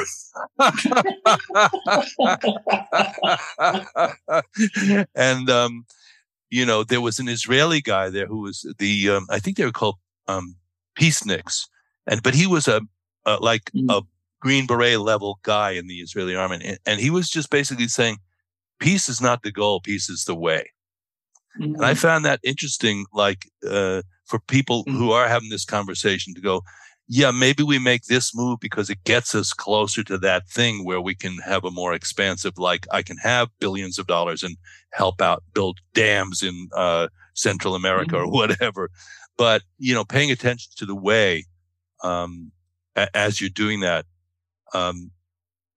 [5.16, 5.85] and um,
[6.49, 9.64] you know, there was an Israeli guy there who was the um, I think they
[9.64, 9.96] were called
[10.29, 10.55] um,
[10.96, 11.66] peaceniks,
[12.07, 12.83] and but he was a,
[13.27, 13.90] a like mm.
[13.90, 14.03] a
[14.40, 18.18] Green Beret level guy in the Israeli army, and, and he was just basically saying
[18.81, 20.71] peace is not the goal, peace is the way.
[21.61, 21.75] Mm-hmm.
[21.75, 22.01] And I mm-hmm.
[22.01, 24.97] found that interesting, like, uh, for people mm-hmm.
[24.97, 26.62] who are having this conversation to go,
[27.12, 31.01] yeah, maybe we make this move because it gets us closer to that thing where
[31.01, 34.57] we can have a more expansive, like I can have billions of dollars and
[34.93, 38.29] help out build dams in uh, Central America mm-hmm.
[38.29, 38.90] or whatever.
[39.37, 41.47] But, you know, paying attention to the way
[42.05, 42.53] um,
[42.95, 44.07] a- as you're doing that,
[44.73, 45.11] um,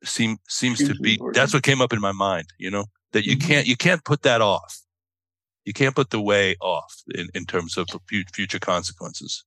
[0.03, 1.35] seem seems to be important.
[1.35, 3.47] that's what came up in my mind you know that you mm-hmm.
[3.47, 4.81] can't you can't put that off
[5.65, 7.87] you can't put the way off in, in terms of
[8.33, 9.43] future consequences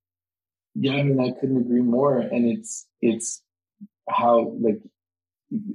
[0.74, 3.42] yeah i mean i couldn't agree more and it's it's
[4.08, 4.80] how like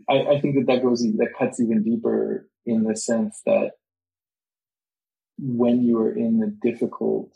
[0.09, 3.71] i, I think that that goes that cuts even deeper in the sense that
[5.37, 7.35] when you are in the difficult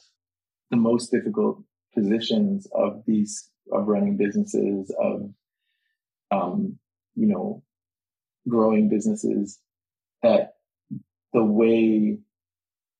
[0.72, 5.30] the most difficult positions of these of running businesses of
[6.32, 6.78] um,
[7.16, 7.64] you know,
[8.48, 9.60] growing businesses
[10.22, 10.54] that
[11.34, 12.20] the way,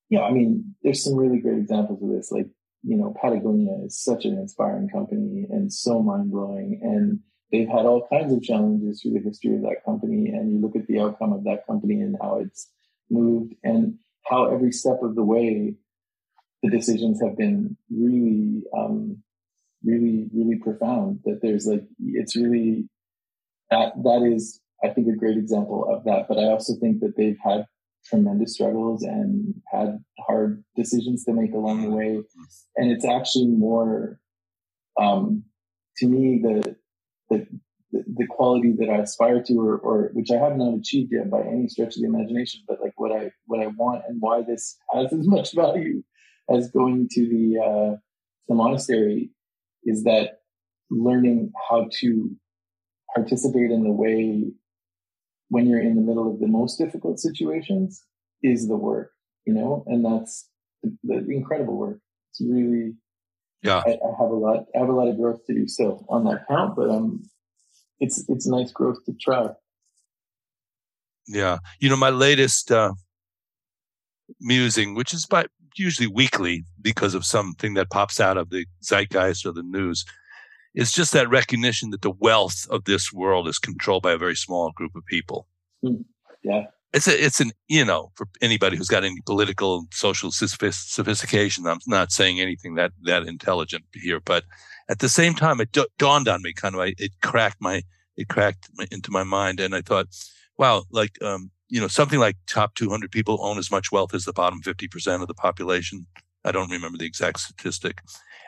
[0.10, 2.32] yeah, I mean, there's some really great examples of this.
[2.32, 2.48] Like,
[2.84, 6.80] you know, Patagonia is such an inspiring company and so mind blowing.
[6.84, 7.20] And
[7.52, 10.28] they've had all kinds of challenges through the history of that company.
[10.30, 12.70] And you look at the outcome of that company and how it's
[13.10, 15.76] moved and how every step of the way
[16.62, 19.24] the decisions have been really, um,
[19.84, 21.20] really, really profound.
[21.26, 22.90] That there's like, it's really
[23.72, 26.28] that that is, I think, a great example of that.
[26.28, 27.66] But I also think that they've had
[28.06, 32.22] tremendous struggles and had hard decisions to make along the way.
[32.76, 34.20] And it's actually more,
[35.00, 35.44] um,
[35.98, 36.76] to me, the,
[37.30, 37.48] the,
[37.92, 41.42] the quality that I aspire to, or, or which I have not achieved yet by
[41.42, 44.78] any stretch of the imagination, but like what I what I want and why this
[44.94, 46.04] has as much value
[46.50, 47.96] as going to the uh,
[48.48, 49.32] the monastery
[49.86, 50.40] is that
[50.92, 52.36] learning how to
[53.16, 54.52] participate in the way
[55.50, 58.04] when you're in the middle of the most difficult situations
[58.44, 59.12] is the work,
[59.46, 60.50] you know, and that's
[60.84, 62.00] the, the incredible work.
[62.32, 62.96] It's really
[63.62, 63.82] yeah.
[63.86, 64.66] I, I have a lot.
[64.76, 67.24] I have a lot of growth to do still on that count, but um,
[68.00, 69.50] it's it's nice growth to try.
[71.28, 72.94] Yeah, you know, my latest uh,
[74.40, 75.46] musing, which is by
[75.76, 80.06] usually weekly because of something that pops out of the zeitgeist or the news,
[80.76, 84.36] is just that recognition that the wealth of this world is controlled by a very
[84.36, 85.48] small group of people.
[85.84, 86.06] Mm.
[86.44, 86.66] Yeah
[86.96, 91.68] it's a, it's an, you know, for anybody who's got any political and social sophistication,
[91.68, 94.46] I'm not saying anything that, that intelligent here, but
[94.88, 97.84] at the same time, it dawned on me kind of, it cracked my,
[98.16, 99.60] it cracked into my mind.
[99.60, 100.08] And I thought,
[100.58, 104.24] wow, like, um, you know, something like top 200 people own as much wealth as
[104.24, 106.08] the bottom 50% of the population.
[106.46, 108.00] I don't remember the exact statistic.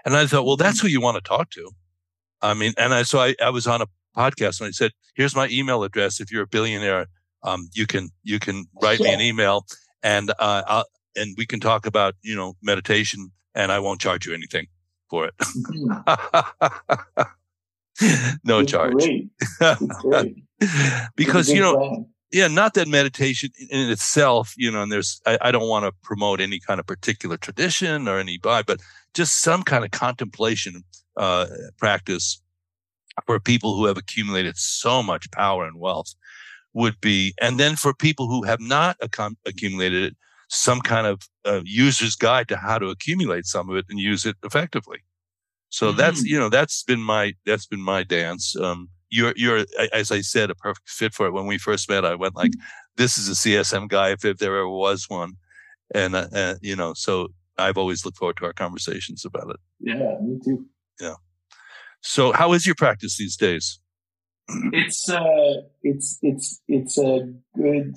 [0.06, 1.72] And I thought, well, that's who you want to talk to.
[2.42, 5.36] I mean, and I, so I, I was on a podcast and I said, here's
[5.36, 6.20] my email address.
[6.20, 7.08] If you're a billionaire,
[7.44, 9.66] um, you can you can write me an email
[10.04, 10.86] and uh, I'll,
[11.16, 14.68] and we can talk about you know meditation and I won't charge you anything
[15.10, 15.34] for it.
[18.44, 18.94] no it's charge.
[18.94, 19.30] Great.
[19.62, 20.36] It's great.
[21.16, 21.78] because you know.
[21.78, 22.06] Plan.
[22.32, 25.94] Yeah, not that meditation in itself, you know, and there's, I, I don't want to
[26.04, 28.82] promote any kind of particular tradition or any by, but
[29.14, 30.84] just some kind of contemplation
[31.16, 31.46] uh,
[31.78, 32.42] practice
[33.26, 36.14] for people who have accumulated so much power and wealth
[36.74, 40.16] would be, and then for people who have not accum- accumulated it,
[40.50, 44.26] some kind of uh, user's guide to how to accumulate some of it and use
[44.26, 45.00] it effectively.
[45.70, 45.98] So mm-hmm.
[45.98, 48.56] that's you know that's been my that's been my dance.
[48.56, 51.34] Um, you're you're as I said a perfect fit for it.
[51.34, 52.52] When we first met, I went like,
[52.96, 55.34] "This is a CSM guy if, if there ever was one,"
[55.94, 59.58] and uh, uh, you know, so I've always looked forward to our conversations about it.
[59.80, 60.66] Yeah, me too.
[61.00, 61.16] Yeah.
[62.02, 63.80] So, how is your practice these days?
[64.72, 67.96] it's uh it's it's it's a good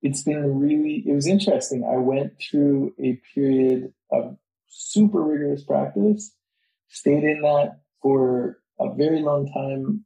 [0.00, 4.36] it's been really it was interesting i went through a period of
[4.68, 6.32] super rigorous practice
[6.88, 10.04] stayed in that for a very long time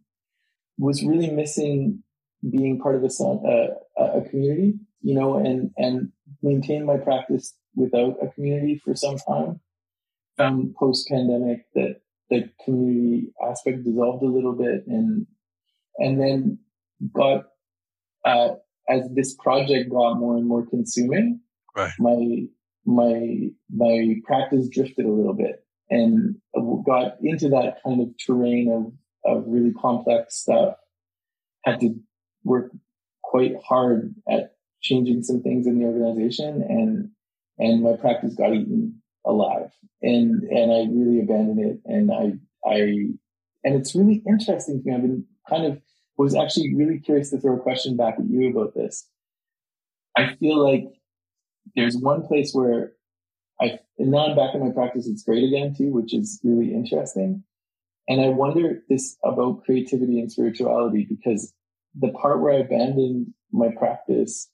[0.79, 2.03] was really missing
[2.51, 3.69] being part of a,
[4.01, 6.13] a, a community you know and and
[6.43, 9.61] maintained my practice without a community for some time.
[10.39, 12.01] Found post pandemic that
[12.31, 15.27] the community aspect dissolved a little bit and
[15.99, 16.59] and then
[17.15, 17.45] got
[18.25, 18.55] uh,
[18.89, 21.41] as this project got more and more consuming
[21.77, 21.93] right.
[21.99, 22.47] my
[22.87, 26.37] my my practice drifted a little bit and
[26.87, 28.93] got into that kind of terrain of
[29.25, 30.75] of really complex stuff
[31.65, 31.95] had to
[32.45, 32.73] work
[33.23, 37.11] quite hard at changing some things in the organization and
[37.59, 39.71] and my practice got eaten alive
[40.03, 42.33] and and I really abandoned it and I
[42.69, 42.79] I
[43.65, 44.95] and it's really interesting to me.
[44.95, 45.81] I've been kind of
[46.19, 49.09] was actually really curious to throw a question back at you about this.
[50.17, 50.85] I feel like
[51.75, 52.93] there's one place where
[53.63, 56.75] I and now I'm back in my practice, it's great again too, which is really
[56.75, 57.45] interesting.
[58.09, 61.55] And I wonder this about creativity and spirituality because
[61.95, 64.49] the part where I abandoned my practice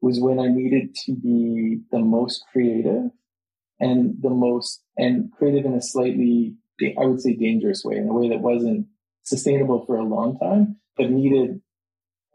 [0.00, 3.10] was when I needed to be the most creative
[3.78, 6.54] and the most and creative in a slightly
[6.98, 8.86] I would say dangerous way in a way that wasn't
[9.24, 11.60] sustainable for a long time, but needed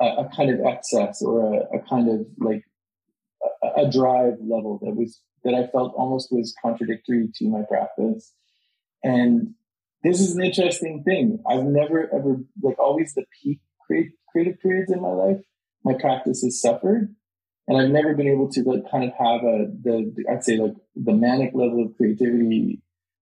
[0.01, 2.63] a, a kind of excess or a, a kind of like
[3.88, 8.34] a, drive level that was that I felt almost was contradictory to my practice.
[9.04, 9.56] And
[10.04, 11.44] this is an interesting thing.
[11.50, 15.42] I've never ever like always the peak create, creative periods in my life.
[15.84, 17.16] My practice has suffered
[17.68, 20.58] and I've never been able to like kind of have a the, the I'd say
[20.58, 22.82] like the manic level of creativity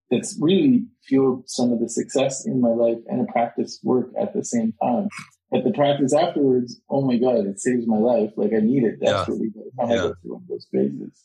[0.10, 4.34] that's really fueled some of the success in my life and a practice work at
[4.34, 5.08] the same time.
[5.52, 8.32] But the practice afterwards, oh my God, it saves my life.
[8.38, 9.62] Like I need it desperately yeah.
[9.62, 9.96] by the time yeah.
[9.96, 11.24] I go through one of those phases.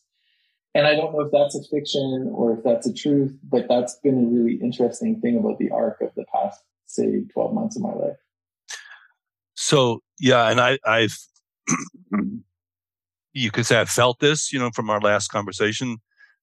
[0.74, 3.96] And I don't know if that's a fiction or if that's a truth, but that's
[4.02, 7.82] been a really interesting thing about the arc of the past, say, 12 months of
[7.82, 8.16] my life.
[9.54, 11.16] So, yeah, and I, I've,
[13.32, 15.98] you could say I felt this, you know, from our last conversation.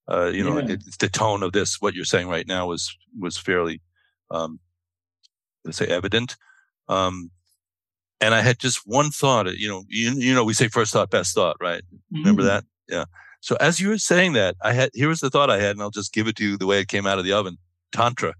[0.09, 0.73] Uh, you know, yeah.
[0.73, 3.81] it, the tone of this, what you're saying right now, was was fairly,
[4.29, 4.59] um,
[5.63, 6.35] let's say, evident.
[6.87, 7.31] Um,
[8.21, 9.51] and I had just one thought.
[9.57, 11.81] You know, you, you know, we say first thought, best thought, right?
[11.81, 12.19] Mm-hmm.
[12.19, 12.63] Remember that?
[12.87, 13.05] Yeah.
[13.41, 15.81] So as you were saying that, I had here was the thought I had, and
[15.81, 17.57] I'll just give it to you the way it came out of the oven.
[17.91, 18.35] Tantra.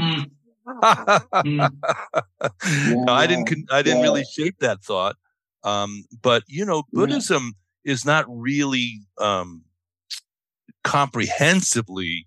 [0.00, 0.30] Mm.
[0.66, 1.70] mm.
[2.64, 2.94] Yeah.
[2.94, 3.70] no, I didn't.
[3.70, 4.04] I didn't yeah.
[4.04, 5.16] really shape that thought.
[5.64, 7.92] Um, but you know, Buddhism yeah.
[7.92, 9.62] is not really um,
[10.84, 12.26] comprehensively,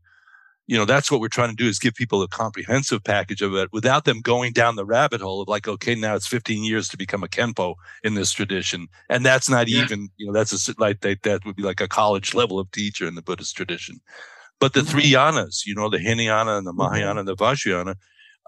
[0.70, 3.55] you know that's what we're trying to do is give people a comprehensive package of
[3.55, 6.88] it without them going down the rabbit hole of like okay now it's 15 years
[6.88, 9.82] to become a khenpo in this tradition and that's not yeah.
[9.82, 12.70] even you know that's a like that, that would be like a college level of
[12.70, 13.99] teacher in the buddhist tradition
[14.59, 14.89] but the mm-hmm.
[14.89, 16.84] three yanas you know the hinayana and the mm-hmm.
[16.84, 17.20] mahayana mm-hmm.
[17.20, 17.95] and the vajrayana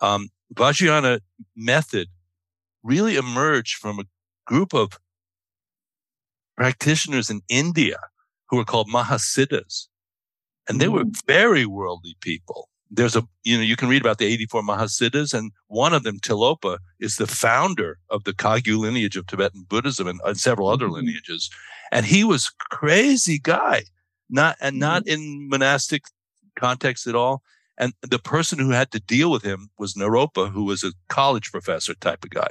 [0.03, 1.19] um, vajrayana
[1.55, 2.07] method
[2.83, 4.05] really emerged from a
[4.45, 4.99] group of
[6.55, 7.97] practitioners in india
[8.47, 9.87] who were called mahasiddhas
[10.71, 11.25] and they were mm.
[11.27, 12.69] very worldly people.
[12.89, 16.19] There's a, you know, you can read about the 84 Mahasiddhas, and one of them,
[16.19, 20.85] Tilopa, is the founder of the Kagyu lineage of Tibetan Buddhism and, and several other
[20.85, 20.95] mm-hmm.
[20.95, 21.49] lineages.
[21.91, 23.83] And he was crazy guy,
[24.29, 25.21] not and not mm-hmm.
[25.21, 26.03] in monastic
[26.55, 27.43] context at all.
[27.77, 31.51] And the person who had to deal with him was Naropa, who was a college
[31.51, 32.49] professor type of guy.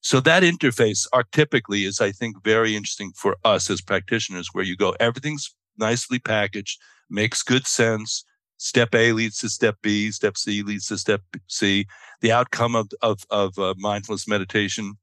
[0.00, 4.76] So that interface archetypically is, I think, very interesting for us as practitioners, where you
[4.76, 6.78] go, everything's nicely packaged
[7.10, 8.24] makes good sense.
[8.58, 10.10] Step A leads to step B.
[10.10, 11.86] Step C leads to step C.
[12.20, 14.94] The outcome of of, of uh, mindfulness meditation,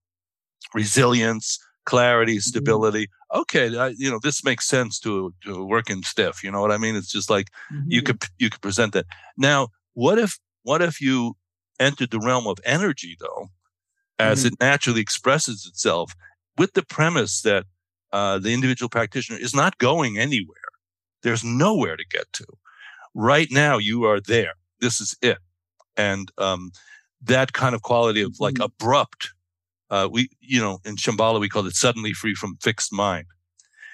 [0.73, 2.39] resilience, clarity, mm-hmm.
[2.39, 3.09] stability.
[3.33, 6.43] Okay, I, you know this makes sense to to a working stiff.
[6.43, 6.95] You know what I mean?
[6.95, 7.91] It's just like mm-hmm.
[7.91, 9.05] you could you could present that.
[9.37, 11.35] Now, what if what if you
[11.79, 13.49] entered the realm of energy though,
[14.19, 14.53] as mm-hmm.
[14.53, 16.13] it naturally expresses itself,
[16.57, 17.65] with the premise that
[18.11, 20.57] uh, the individual practitioner is not going anywhere.
[21.23, 22.45] There's nowhere to get to.
[23.13, 24.53] Right now, you are there.
[24.79, 25.37] This is it.
[25.97, 26.71] And um,
[27.21, 28.63] that kind of quality of like mm-hmm.
[28.63, 29.31] abrupt,
[29.89, 33.25] uh, we, you know, in Shambhala, we call it suddenly free from fixed mind.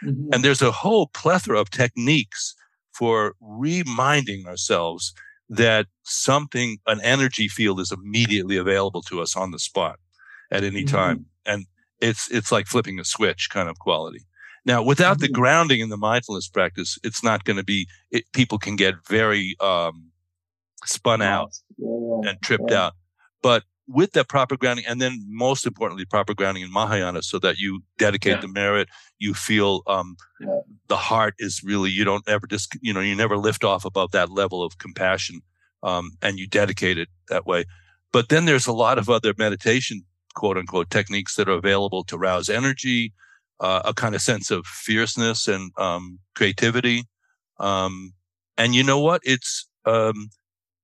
[0.04, 0.30] Mm-hmm.
[0.32, 2.56] And there's a whole plethora of techniques
[2.94, 5.14] for reminding ourselves
[5.50, 10.00] that something, an energy field is immediately available to us on the spot
[10.52, 10.96] at any mm-hmm.
[10.96, 11.26] time.
[11.46, 11.66] And
[12.00, 14.22] it's, it's like flipping a switch kind of quality.
[14.68, 15.42] Now, without the mm-hmm.
[15.42, 19.56] grounding in the mindfulness practice, it's not going to be, it, people can get very
[19.62, 20.12] um,
[20.84, 22.88] spun out yeah, and tripped yeah.
[22.88, 22.94] out.
[23.42, 27.60] But with that proper grounding, and then most importantly, proper grounding in Mahayana, so that
[27.60, 28.42] you dedicate yeah.
[28.42, 28.90] the merit,
[29.20, 30.18] you feel um,
[30.90, 34.12] the heart is really, you don't ever just, you know, you never lift off above
[34.12, 35.40] that level of compassion
[35.82, 37.64] um, and you dedicate it that way.
[38.12, 40.02] But then there's a lot of other meditation,
[40.36, 43.14] quote unquote, techniques that are available to rouse energy,
[43.60, 47.04] uh, a kind of sense of fierceness and um, creativity.
[47.60, 48.14] Um,
[48.58, 49.22] and you know what?
[49.24, 50.30] It's, um,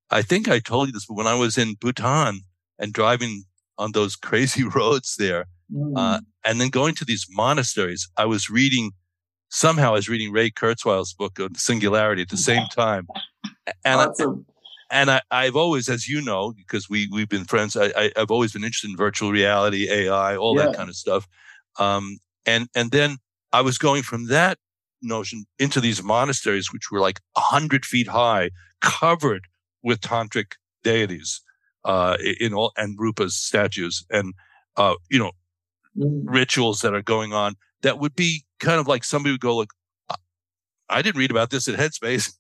[0.10, 2.42] I think I told you this, but when I was in Bhutan
[2.80, 3.44] and driving
[3.78, 5.94] on those crazy roads there, uh, mm.
[5.96, 8.92] uh, and then going to these monasteries, I was reading,
[9.50, 13.08] somehow I was reading Ray Kurzweil's book on singularity at the same time.
[13.86, 14.46] And awesome.
[14.50, 14.54] I,
[14.94, 18.54] and I, have always, as you know, because we we've been friends, I, have always
[18.54, 20.68] been interested in virtual reality, AI, all yeah.
[20.68, 21.28] that kind of stuff.
[21.80, 23.18] Um, and, and then
[23.52, 24.58] I was going from that
[25.02, 28.50] notion into these monasteries, which were like a hundred feet high,
[28.82, 29.48] covered
[29.84, 31.42] with tantric deities,
[31.86, 34.34] uh, in all, and Rupa's statues and,
[34.78, 35.32] uh, you know,
[35.98, 36.24] mm.
[36.26, 39.74] rituals that are going on that would be kind of like somebody would go, look,
[40.90, 42.34] I didn't read about this at Headspace.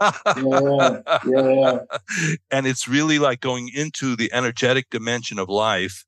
[0.00, 1.78] yeah, yeah.
[2.50, 6.04] and it's really like going into the energetic dimension of life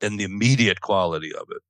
[0.00, 1.62] and the immediate quality of it.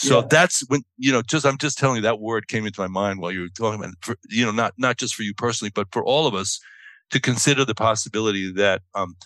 [0.00, 0.26] So yeah.
[0.30, 3.18] that's when, you know, just, I'm just telling you that word came into my mind
[3.18, 5.88] while you were talking about, for, you know, not, not just for you personally, but
[5.90, 6.60] for all of us
[7.10, 9.16] to consider the possibility that, um,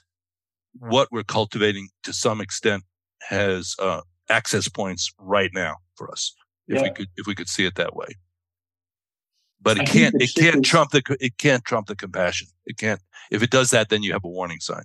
[0.78, 2.84] what we're cultivating to some extent
[3.28, 4.00] has, uh,
[4.30, 6.34] access points right now for us.
[6.68, 6.84] If yeah.
[6.84, 8.06] we could, if we could see it that way.
[9.60, 12.48] But it I can't, it can't trump the, it can't trump the compassion.
[12.64, 13.00] It can't,
[13.30, 14.84] if it does that, then you have a warning sign.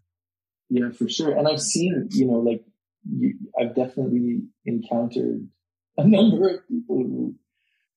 [0.70, 1.32] Yeah, for sure.
[1.38, 2.66] And I've seen, you know, like
[3.10, 5.48] you, I've definitely encountered
[5.98, 7.36] a number of people who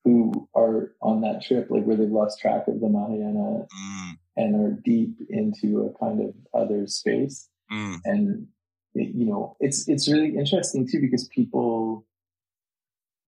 [0.05, 4.13] who are on that trip, like where they've lost track of the Mahayana mm.
[4.37, 7.49] and are deep into a kind of other space.
[7.71, 7.99] Mm.
[8.05, 8.47] And
[8.95, 12.07] it, you know, it's it's really interesting too because people.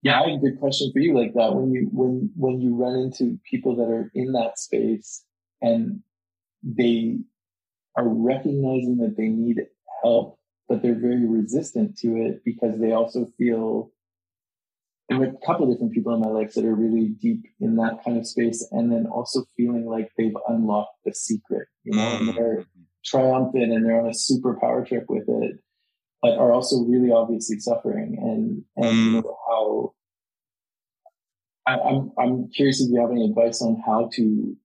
[0.04, 1.54] Yeah, I have a good question for you like that.
[1.54, 5.24] When you when when you run into people that are in that space
[5.60, 6.00] and
[6.62, 7.18] they
[7.96, 9.60] are recognizing that they need
[10.02, 13.92] help, but they're very resistant to it because they also feel
[15.08, 17.76] there were a couple of different people in my life that are really deep in
[17.76, 22.16] that kind of space and then also feeling like they've unlocked the secret you know
[22.16, 22.82] and they're mm-hmm.
[23.04, 25.56] triumphant and they're on a super power trip with it
[26.22, 29.92] but are also really obviously suffering and and you know how
[31.66, 34.56] I, I'm I'm curious if you have any advice on how to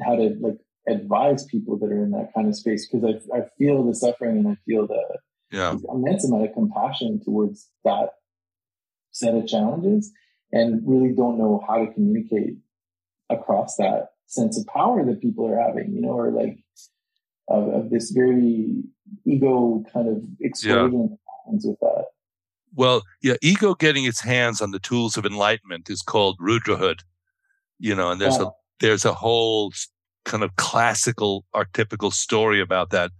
[0.00, 3.42] how to like advise people that are in that kind of space because I I
[3.58, 5.18] feel the suffering and I feel the
[5.50, 5.74] yeah.
[5.92, 8.10] immense amount of compassion towards that
[9.12, 10.10] set of challenges
[10.52, 12.56] and really don't know how to communicate
[13.30, 16.58] across that sense of power that people are having, you know, or like
[17.48, 18.82] of, of this very
[19.24, 21.16] ego kind of explosion yeah.
[21.44, 22.06] happens with that.
[22.74, 27.00] Well, yeah, ego getting its hands on the tools of enlightenment is called Rudrahood,
[27.78, 28.44] you know, and there's yeah.
[28.44, 28.50] a
[28.80, 29.72] there's a whole
[30.24, 33.10] kind of classical archetypical story about that.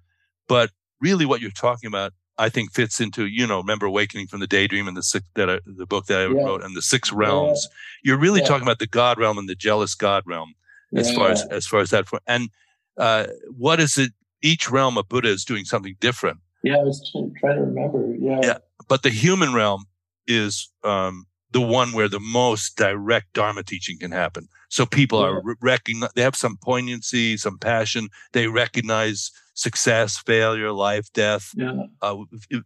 [0.48, 0.70] But
[1.00, 4.46] really, what you're talking about, I think, fits into you know, remember awakening from the
[4.46, 6.42] daydream and the six that I, the book that I yeah.
[6.42, 7.68] wrote and the six realms.
[8.02, 10.54] You're really talking about the God realm and the jealous God realm,
[10.94, 12.08] as far as as far as that.
[12.08, 12.50] For, And
[12.96, 13.26] uh,
[13.56, 14.12] what is it?
[14.42, 16.38] Each realm of Buddha is doing something different.
[16.64, 18.14] Yeah, I was trying to remember.
[18.18, 18.40] Yeah.
[18.42, 18.58] Yeah.
[18.88, 19.84] But the human realm
[20.26, 24.48] is um, the one where the most direct Dharma teaching can happen.
[24.68, 25.26] So people yeah.
[25.26, 28.08] are recognize they have some poignancy, some passion.
[28.32, 31.50] They recognize success, failure, life, death.
[31.56, 31.84] Yeah.
[32.00, 32.18] Uh,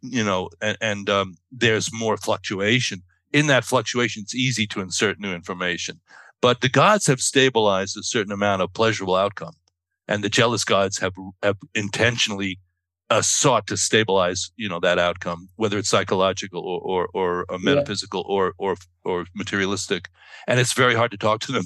[0.03, 3.03] you know, and, and um, there's more fluctuation.
[3.33, 6.01] In that fluctuation, it's easy to insert new information.
[6.41, 9.55] But the gods have stabilized a certain amount of pleasurable outcome,
[10.07, 12.59] and the jealous gods have have intentionally
[13.11, 18.25] uh, sought to stabilize, you know, that outcome, whether it's psychological or or, or metaphysical
[18.29, 18.35] yeah.
[18.35, 20.09] or or or materialistic,
[20.47, 21.65] and it's very hard to talk to them.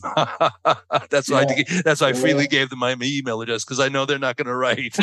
[1.11, 1.65] that's why yeah.
[1.69, 4.37] I, that's why I freely gave them my email address because I know they're not
[4.37, 4.97] going to write.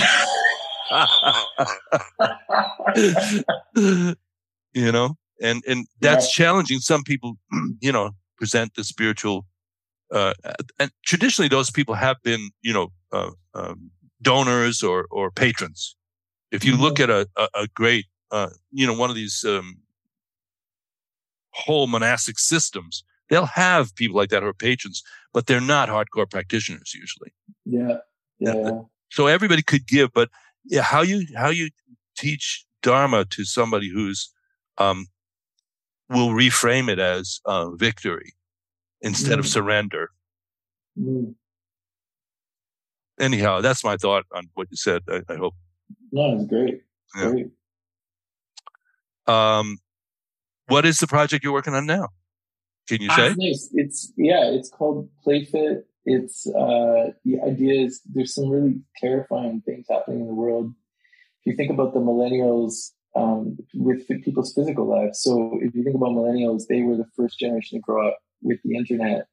[4.74, 6.80] you know, and and that's challenging.
[6.80, 7.38] Some people,
[7.82, 9.48] you know, present the spiritual,
[10.14, 10.34] uh,
[10.78, 13.90] and traditionally those people have been, you know, uh, um,
[14.22, 15.96] donors or or patrons
[16.52, 17.12] if you look mm-hmm.
[17.12, 19.78] at a, a, a great, uh, you know, one of these um,
[21.52, 26.30] whole monastic systems, they'll have people like that who are patrons, but they're not hardcore
[26.30, 27.34] practitioners usually.
[27.66, 27.98] Yeah.
[28.40, 28.82] Yeah.
[29.10, 30.30] So everybody could give, but
[30.66, 31.70] yeah, how you, how you
[32.18, 34.32] teach Dharma to somebody who's,
[34.78, 35.08] um,
[36.10, 38.34] will reframe it as uh, victory
[39.02, 39.40] instead mm.
[39.40, 40.12] of surrender.
[40.98, 41.36] Mm.
[43.20, 45.02] Anyhow, that's my thought on what you said.
[45.10, 45.56] I, I hope
[46.12, 46.82] no, it's great.
[47.16, 47.32] Yeah.
[47.32, 47.48] Great.
[49.28, 49.80] Um,
[50.68, 52.10] what is the project you're working on now?
[52.88, 53.36] Can you say?
[53.38, 53.70] nice.
[53.74, 55.84] It's yeah, it's called Playfitt.
[56.06, 60.74] It's uh, the idea is there's some really terrifying things happening in the world.
[61.42, 65.98] If you think about the millennials um, with people's physical lives, so if you think
[65.98, 69.28] about millennials, they were the first generation to grow up with the internet.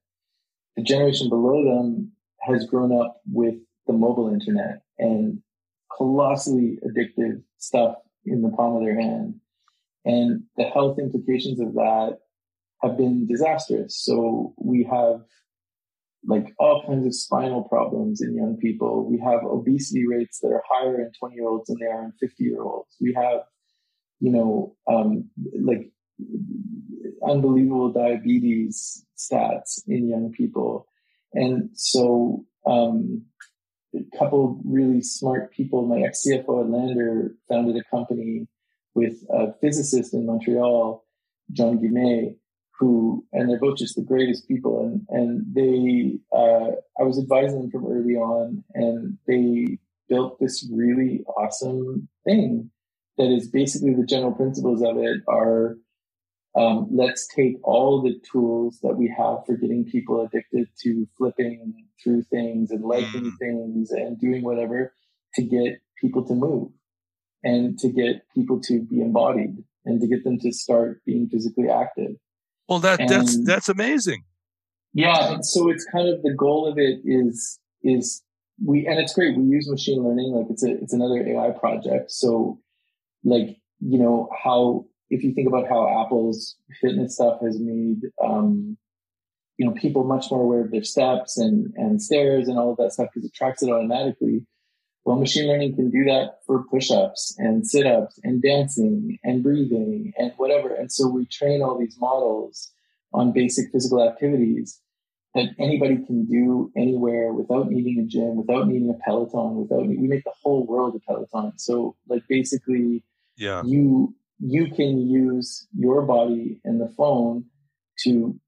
[0.77, 3.55] The generation below them has grown up with
[3.87, 5.41] the mobile internet, and
[5.97, 9.35] colossally addictive stuff in the palm of their hand.
[10.05, 12.19] And the health implications of that
[12.83, 13.99] have been disastrous.
[14.05, 15.21] So we have
[16.27, 19.09] like all kinds of spinal problems in young people.
[19.11, 22.13] We have obesity rates that are higher in 20 year olds than they are in
[22.21, 22.97] 50 year olds.
[23.01, 23.41] We have,
[24.21, 25.29] you know, um,
[25.61, 25.91] like
[27.27, 30.87] unbelievable diabetes stats in young people.
[31.33, 33.25] And so, um,
[33.95, 35.87] a couple really smart people.
[35.87, 38.47] My ex CFO at LANDR founded a company
[38.95, 41.05] with a physicist in Montreal,
[41.53, 42.37] John Guimet,
[42.79, 44.85] who, and they're both just the greatest people.
[44.85, 49.79] And, and they, uh, I was advising them from early on and they
[50.09, 52.71] built this really awesome thing
[53.17, 55.77] that is basically the general principles of it are
[56.57, 61.87] um, let's take all the tools that we have for getting people addicted to flipping
[62.03, 63.39] through things and liking mm.
[63.39, 64.93] things and doing whatever
[65.35, 66.69] to get people to move
[67.43, 71.69] and to get people to be embodied and to get them to start being physically
[71.69, 72.13] active.
[72.69, 74.25] Well, that and, that's that's amazing.
[74.93, 78.23] Yeah, so it's kind of the goal of it is is
[78.65, 79.37] we and it's great.
[79.37, 82.13] We use machine learning like it's a it's another AI project.
[82.13, 82.61] So
[83.25, 88.77] like you know how if you think about how Apple's fitness stuff has made, um,
[89.57, 92.77] you know, people much more aware of their steps and, and stairs and all of
[92.79, 94.45] that stuff because it tracks it automatically.
[95.05, 100.33] Well, machine learning can do that for push-ups and sit-ups and dancing and breathing and
[100.37, 100.75] whatever.
[100.75, 102.73] And so we train all these models
[103.13, 104.81] on basic physical activities
[105.35, 109.97] that anybody can do anywhere without needing a gym, without needing a Peloton, without, we
[109.97, 111.53] make the whole world a Peloton.
[111.59, 113.05] So like basically,
[113.37, 117.47] yeah, you, you can use your body and the phone
[118.01, 118.39] to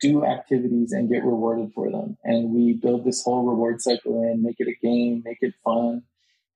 [0.00, 2.16] do activities and get rewarded for them.
[2.24, 6.02] And we build this whole reward cycle in, make it a game, make it fun.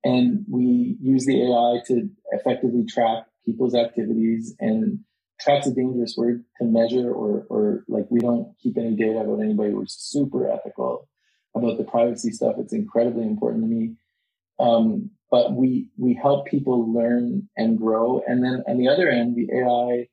[0.05, 5.01] And we use the AI to effectively track people's activities and
[5.41, 9.41] track's a dangerous word to measure or, or like we don't keep any data about
[9.43, 9.73] anybody.
[9.73, 11.09] We're super ethical
[11.55, 12.57] about the privacy stuff.
[12.59, 13.97] It's incredibly important to me.
[14.59, 18.23] Um, but we we help people learn and grow.
[18.27, 20.09] And then on the other end, the AI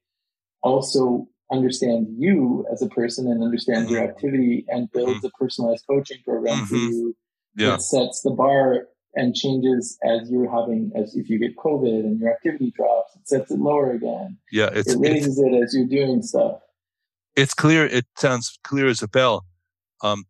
[0.63, 3.95] also understands you as a person and understands mm-hmm.
[3.95, 5.27] your activity and builds mm-hmm.
[5.27, 6.65] a personalized coaching program mm-hmm.
[6.65, 7.15] for you
[7.55, 7.71] yeah.
[7.71, 12.19] that sets the bar and changes as you're having as if you get COVID and
[12.19, 14.37] your activity drops, it sets it lower again.
[14.51, 16.61] Yeah, it raises it as you're doing stuff.
[17.35, 17.85] It's clear.
[17.85, 19.45] It sounds clear as a bell.
[20.01, 20.23] Um,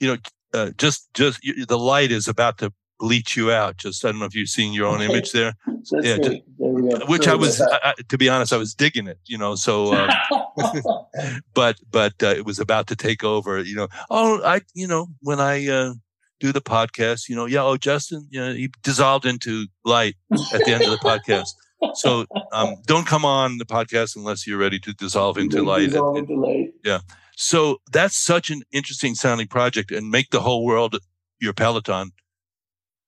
[0.00, 0.16] you know,
[0.54, 2.72] uh, just just the light is about to
[3.02, 3.78] bleach you out.
[3.78, 5.54] Just I don't know if you've seen your own image there.
[6.02, 6.40] yeah, just,
[7.08, 9.18] which I was, I, to be honest, I was digging it.
[9.26, 10.08] You know, so, um,
[11.54, 13.60] but but uh, it was about to take over.
[13.60, 15.94] You know, oh, I, you know, when I uh,
[16.38, 20.14] do the podcast, you know, yeah, oh, Justin, you know, he dissolved into light
[20.54, 21.48] at the end of the podcast.
[21.94, 25.86] So um, don't come on the podcast unless you're ready to dissolve into light.
[25.86, 26.72] Dissolve into light.
[26.84, 27.00] Yeah.
[27.36, 30.96] So that's such an interesting sounding project and make the whole world
[31.40, 32.12] your Peloton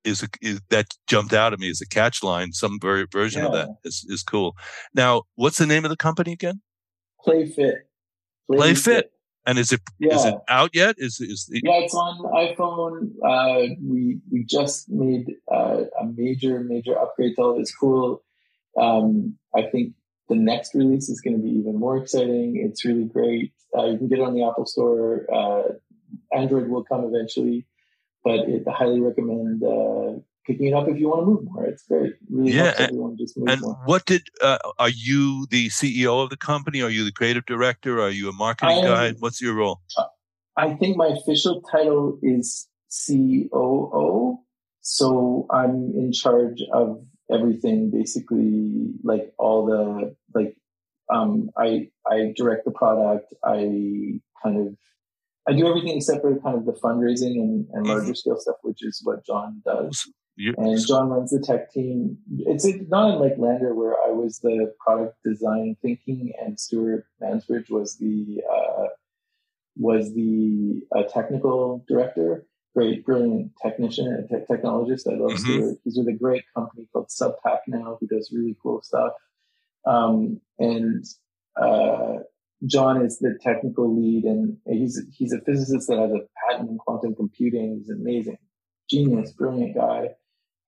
[0.05, 2.52] is, a, is that jumped out at me as a catch line.
[2.52, 3.46] Some ver- version yeah.
[3.46, 4.55] of that is, is cool.
[4.94, 6.61] Now, what's the name of the company again?
[7.26, 7.74] Playfitt.
[8.46, 8.84] Play, Play Fit.
[8.84, 9.11] Fit.
[9.46, 10.14] And is it yeah.
[10.14, 10.94] is it out yet?
[10.96, 11.80] Is is the- yeah?
[11.80, 13.11] It's on iPhone.
[13.22, 18.22] Uh, we we just made uh, a major major upgrade to all this cool.
[18.80, 19.92] Um, I think
[20.30, 22.57] the next release is going to be even more exciting.
[22.57, 23.52] It's really great.
[23.76, 25.26] Uh, you can get it on the Apple Store.
[25.32, 25.74] Uh,
[26.34, 27.66] Android will come eventually,
[28.25, 31.64] but it, I highly recommend uh, picking it up if you want to move more.
[31.66, 32.14] It's great.
[32.31, 33.81] Really yeah, helps everyone just move and more.
[33.85, 36.83] what did uh, are you the CEO of the company?
[36.83, 38.01] Are you the creative director?
[38.01, 39.12] Are you a marketing am, guy?
[39.18, 39.81] What's your role?
[40.57, 42.68] I think my official title is
[43.07, 44.39] COO.
[44.81, 50.57] So I'm in charge of everything, basically, like all the like.
[51.12, 53.35] Um, I I direct the product.
[53.45, 54.77] I kind of
[55.47, 57.86] I do everything except for kind of the fundraising and, and mm-hmm.
[57.86, 60.09] larger scale stuff, which is what John does.
[60.36, 62.18] And John runs the tech team.
[62.38, 67.97] It's not like LANDR where I was the product design thinking, and Stuart Mansbridge was
[67.99, 68.86] the uh,
[69.76, 72.47] was the uh, technical director.
[72.74, 75.07] Great, brilliant technician and te- technologist.
[75.07, 75.45] I love mm-hmm.
[75.45, 75.78] Stuart.
[75.84, 79.12] He's with a great company called SubPac now, who does really cool stuff.
[79.86, 81.05] Um, and
[81.55, 82.24] uh,
[82.66, 86.78] John is the technical lead, and he's he's a physicist that has a patent in
[86.78, 87.78] quantum computing.
[87.78, 88.38] He's amazing,
[88.88, 90.11] genius, brilliant guy.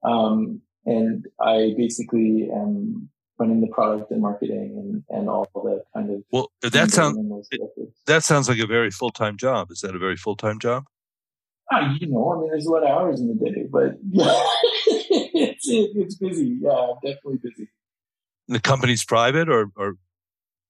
[0.02, 3.08] Um, and I basically am
[3.38, 7.18] running the product and marketing and, and all the kind of well that sounds
[8.06, 9.70] that sounds like a very full-time job.
[9.70, 10.84] Is that a very full-time job?
[11.72, 14.24] Ah, you know i mean there's a lot of hours in the day but yeah.
[15.38, 16.58] It's it's busy.
[16.60, 17.68] Yeah I'm definitely busy.
[18.48, 19.96] And the company's private or or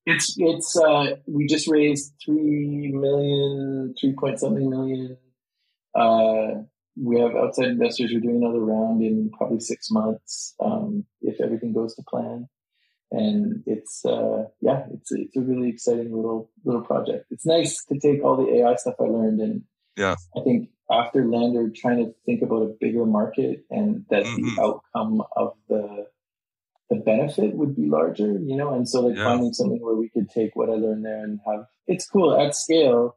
[0.06, 5.16] it's it's uh we just raised three million three point something million
[5.94, 6.62] uh
[6.96, 8.10] we have outside investors.
[8.12, 12.48] We're doing another round in probably six months um, if everything goes to plan.
[13.12, 17.26] And it's uh, yeah, it's it's a really exciting little little project.
[17.30, 19.62] It's nice to take all the AI stuff I learned and
[19.96, 24.56] yeah, I think after LANDR, trying to think about a bigger market and that mm-hmm.
[24.56, 26.06] the outcome of the
[26.90, 29.24] the benefit would be larger, you know, and so like yeah.
[29.24, 32.54] finding something where we could take what I learned there and have it's cool at
[32.54, 33.16] scale.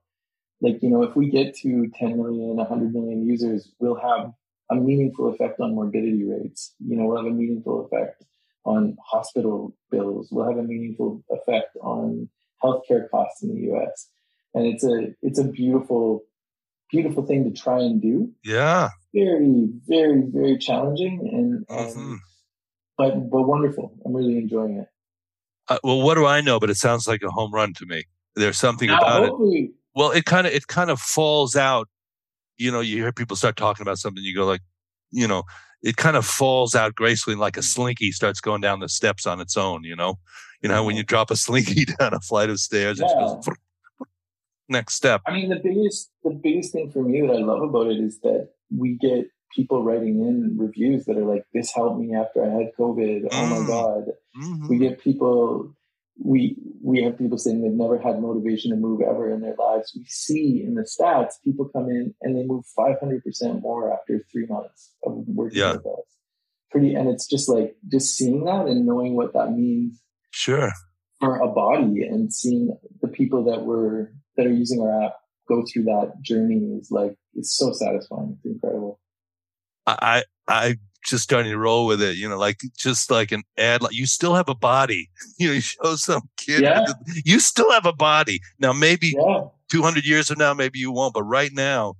[0.62, 4.32] Like you know if we get to 10 million 100 million users we'll have
[4.72, 6.74] a meaningful effect on morbidity rates.
[6.80, 8.24] You know we'll have a meaningful effect
[8.66, 10.30] on hospital bills.
[10.32, 12.30] We'll have a meaningful effect on
[12.64, 14.10] healthcare costs in the us
[14.54, 16.24] and it's a it's a beautiful
[16.92, 18.32] beautiful thing to try and do.
[18.44, 18.90] Yeah.
[19.14, 22.16] Very very very challenging and, mm-hmm.
[23.00, 24.88] But but wonderful i'm really enjoying it
[25.70, 28.04] uh, well what do i know but it sounds like a home run to me
[28.36, 31.90] there's something about it well, it kind of it kind of falls out.
[32.58, 34.62] You know, you hear people start talking about something, you go like,
[35.12, 35.44] you know,
[35.82, 39.40] it kind of falls out gracefully like a slinky starts going down the steps on
[39.40, 39.84] its own.
[39.84, 40.20] You know,
[40.62, 43.08] you know when you drop a slinky down a flight of stairs, yeah.
[43.08, 43.56] it goes
[44.70, 45.22] next step.
[45.26, 48.20] I mean, the biggest the biggest thing for me that I love about it is
[48.20, 52.50] that we get people writing in reviews that are like, "This helped me after I
[52.50, 53.68] had COVID." Oh my mm.
[53.68, 54.04] god!
[54.38, 54.68] Mm-hmm.
[54.68, 55.76] We get people
[56.22, 59.94] we we have people saying they've never had motivation to move ever in their lives.
[59.96, 64.46] We see in the stats people come in and they move 500% more after three
[64.48, 65.74] months of working yeah.
[65.74, 66.06] with us.
[66.72, 70.02] Pretty, and it's just like just seeing that and knowing what that means.
[70.32, 70.72] Sure.
[71.20, 75.16] For a body and seeing the people that were that are using our app
[75.48, 78.38] go through that journey is like it's so satisfying.
[78.38, 79.00] It's incredible.
[80.02, 80.76] I I
[81.06, 84.06] just starting to roll with it, you know, like just like an ad, like you
[84.06, 86.86] still have a body, you know, you show some kid, yeah.
[87.26, 88.40] you still have a body.
[88.60, 89.46] Now, maybe yeah.
[89.72, 91.96] 200 years from now, maybe you won't, but right now,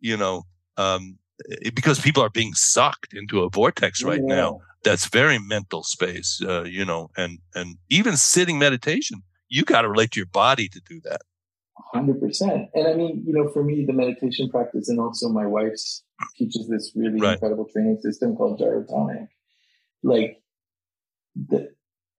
[0.00, 4.34] you know, um, it, because people are being sucked into a vortex right yeah.
[4.34, 4.60] now.
[4.82, 9.88] That's very mental space, uh, you know, and, and even sitting meditation you got to
[9.88, 11.22] relate to your body to do that.
[11.92, 12.68] Hundred percent.
[12.74, 16.04] And I mean, you know, for me, the meditation practice, and also my wife's
[16.36, 17.34] teaches this really right.
[17.34, 19.28] incredible training system called Gyrotonic.
[20.02, 20.42] Like,
[21.34, 21.70] the,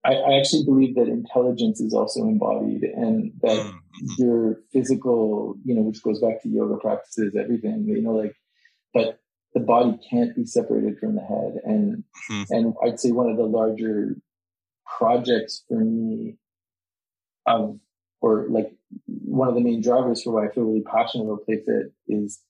[0.03, 4.07] I, I, actually believe that intelligence is also embodied, and that mm-hmm.
[4.17, 8.35] your physical, you know, which goes back to yoga practices, everything, you know, like,
[8.93, 9.19] but
[9.53, 12.43] the body can't be separated from the head, and mm-hmm.
[12.49, 14.15] and I'd say one of the larger
[14.97, 16.37] projects for me
[17.45, 17.79] of
[18.21, 18.71] or like
[19.05, 22.41] one of the main drivers for why I feel really passionate about Playfitt is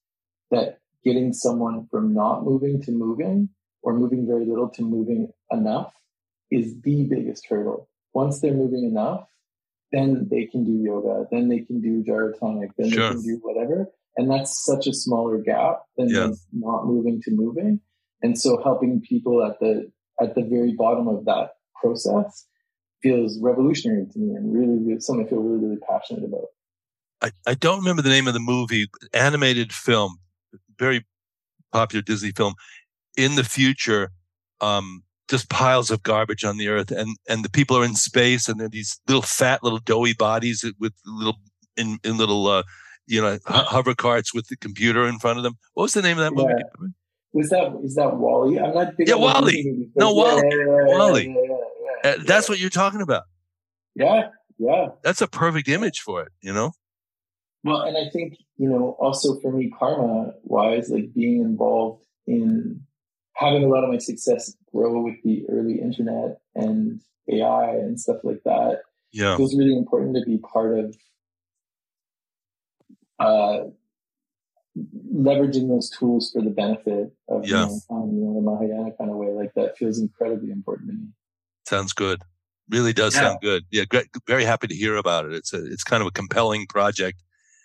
[0.50, 3.50] that getting someone from not moving to moving
[3.84, 5.94] or moving very little to moving enough
[6.52, 7.89] is the biggest hurdle.
[8.14, 9.28] Once they're moving enough,
[9.92, 13.10] then they can do yoga, then they can do gyrotonic, then sure.
[13.10, 13.88] they can do whatever.
[14.18, 16.30] And that's such a smaller gap than yeah.
[16.52, 17.80] not moving to moving.
[18.22, 22.46] And so helping people at the at the very bottom of that process
[23.02, 26.45] feels revolutionary to me and really, really something I feel really, really passionate about.
[27.22, 30.18] I, I don't remember the name of the movie, animated film,
[30.80, 31.06] very
[31.72, 32.56] popular Disney film.
[33.18, 34.12] In the future,
[34.60, 38.49] um, just piles of garbage on the earth, and and the people are in space,
[38.49, 41.38] and they're these little fat, little doughy bodies with little
[41.78, 42.64] in in little uh,
[43.08, 45.58] you know hover carts with the computer in front of them.
[45.74, 46.54] What was the name of that movie?
[46.58, 46.88] Yeah.
[47.34, 48.60] Was that is that WALL-E?
[48.60, 49.08] I'm not big.
[49.08, 49.88] Yeah, WALL-E.
[49.95, 50.41] No, WALL-E.
[50.43, 51.36] Yeah, yeah, WALL-E.
[52.04, 53.24] Uh, that's what you're talking about.
[53.95, 54.89] Yeah, yeah.
[55.04, 56.72] That's a perfect image for it, you know?
[57.64, 62.82] Well, and I think, you know, also for me, karma wise, like being involved in
[63.36, 68.18] having a lot of my success grow with the early internet and AI and stuff
[68.24, 68.82] like that.
[69.12, 69.34] Yeah.
[69.34, 70.95] It was really important to be part of
[73.20, 73.66] uh,
[75.14, 77.66] leveraging those tools for the benefit of yeah.
[77.66, 79.32] mankind, you know, the Mahayana kind of way.
[79.32, 81.08] Like that feels incredibly important to me.
[81.72, 82.22] Sounds good.
[82.69, 83.22] Really does yeah.
[83.22, 83.63] sound good.
[83.72, 85.32] Yeah, great, very happy to hear about it.
[85.32, 87.24] It's a it's kind of a compelling project.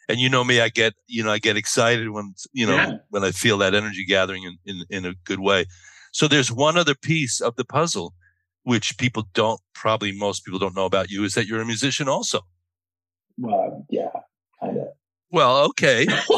[0.08, 2.96] And you know me, I get you know I get excited when you know yeah.
[3.10, 5.64] when I feel that energy gathering in, in in a good way.
[6.12, 8.14] So there's one other piece of the puzzle
[8.62, 12.08] which people don't probably most people don't know about you is that you're a musician
[12.08, 12.42] also.
[13.38, 14.10] Well, yeah,
[14.60, 14.88] kind of.
[15.32, 16.06] Well, okay.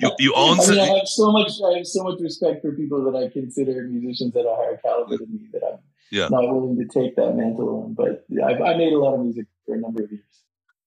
[0.00, 0.58] you, you own.
[0.58, 1.52] I, mean, I have so much.
[1.64, 5.16] I have so much respect for people that I consider musicians at a higher caliber
[5.16, 5.78] than me that I'm
[6.10, 6.28] yeah.
[6.28, 7.94] not willing to take that mantle on.
[7.94, 10.24] But I've, I made a lot of music for a number of years.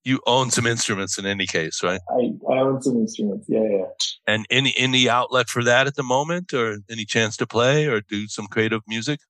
[0.04, 2.02] You own some instruments in any case, right?
[2.10, 3.48] I, I own some instruments.
[3.48, 3.86] Yeah, yeah.
[4.28, 8.02] And any any outlet for that at the moment, or any chance to play or
[8.02, 9.22] do some creative music?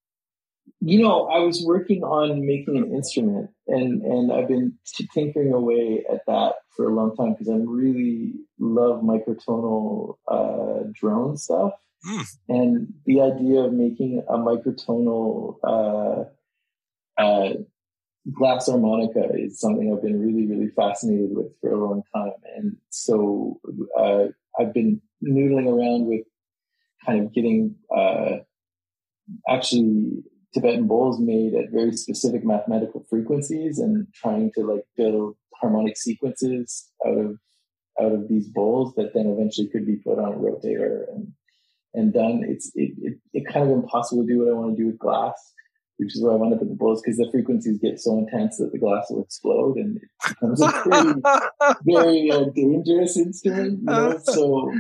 [0.80, 4.74] You know, I was working on making an instrument, and and I've been
[5.14, 11.38] tinkering away at that for a long time because I really love microtonal uh, drone
[11.38, 11.74] stuff.
[12.06, 12.28] Mm.
[12.50, 17.54] And the idea of making a microtonal uh, uh,
[18.32, 22.34] glass harmonica is something I've been really, really fascinated with for a long time.
[22.56, 23.60] And so
[23.98, 24.26] uh,
[24.60, 26.26] I've been noodling around with
[27.06, 28.38] kind of getting uh,
[29.50, 30.24] actually
[30.54, 36.90] Tibetan bowls made at very specific mathematical frequencies and trying to like build harmonic sequences
[37.06, 37.40] out of
[38.02, 41.32] out of these bowls that then eventually could be put on a rotator and
[41.94, 42.44] and done.
[42.48, 45.00] It's it, it, it kind of impossible to do what I want to do with
[45.00, 45.34] glass,
[45.98, 48.58] which is why I want up put the bowls because the frequencies get so intense
[48.58, 51.22] that the glass will explode and it becomes a pretty
[51.86, 53.80] very uh, dangerous instrument.
[53.80, 54.20] You know?
[54.24, 54.72] So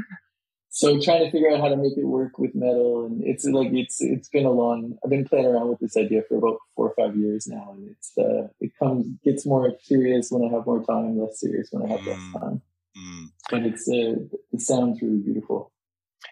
[0.75, 3.69] so trying to figure out how to make it work with metal and it's like
[3.71, 6.89] it's it's been a long i've been playing around with this idea for about four
[6.89, 10.65] or five years now and it's uh it comes gets more serious when i have
[10.65, 12.07] more time less serious when i have mm.
[12.07, 12.61] less time
[12.97, 13.25] mm.
[13.51, 14.15] but it's uh
[14.51, 15.71] it sounds really beautiful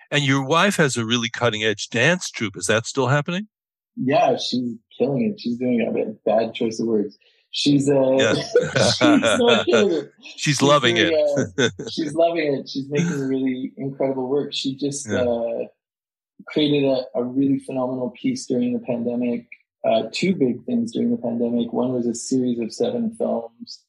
[0.09, 2.57] and your wife has a really cutting edge dance troupe.
[2.57, 3.47] Is that still happening?
[3.95, 5.39] Yeah she's killing it.
[5.39, 7.17] She's doing a bad choice of words.
[7.51, 8.33] She's uh yeah.
[9.65, 11.13] she's, she's, loving it.
[11.57, 12.69] uh, she's loving it.
[12.69, 14.53] She's making really incredible work.
[14.53, 15.23] She just yeah.
[15.23, 15.67] uh,
[16.47, 19.47] created a, a, really phenomenal piece during the pandemic
[19.83, 21.73] uh, two big things during the pandemic.
[21.73, 23.83] One was a series of seven films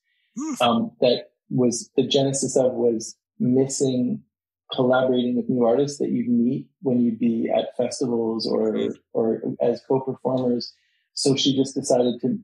[0.60, 4.22] um, that was the genesis of was missing
[4.72, 8.76] collaborating with new artists that you'd meet when you'd be at festivals or
[9.12, 10.72] or as co-performers
[11.14, 12.38] so she just decided to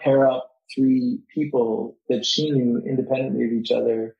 [0.00, 4.16] pair up three people that she knew independently of each other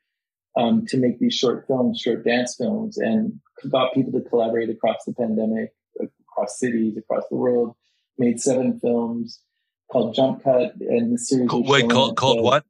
[0.57, 5.05] um, to make these short films, short dance films, and got people to collaborate across
[5.07, 7.75] the pandemic, across cities, across the world.
[8.19, 9.41] Made seven films
[9.93, 11.51] called Jump Cut, and the series.
[11.51, 12.65] Called Wait, called called what?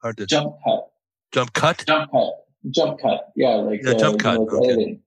[0.00, 0.88] Hard to Jump Cut.
[1.32, 1.84] Jump Cut.
[1.86, 2.45] Jump Cut.
[2.70, 3.32] Jump Cut.
[3.36, 4.38] Yeah, like yeah, uh, Jump Cut.
[4.38, 5.00] okay.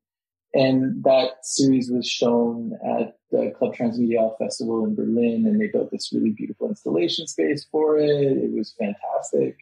[0.53, 5.91] and that series was shown at the Club Transmediale Festival in Berlin, and they built
[5.91, 8.10] this really beautiful installation space for it.
[8.10, 9.57] It was fantastic.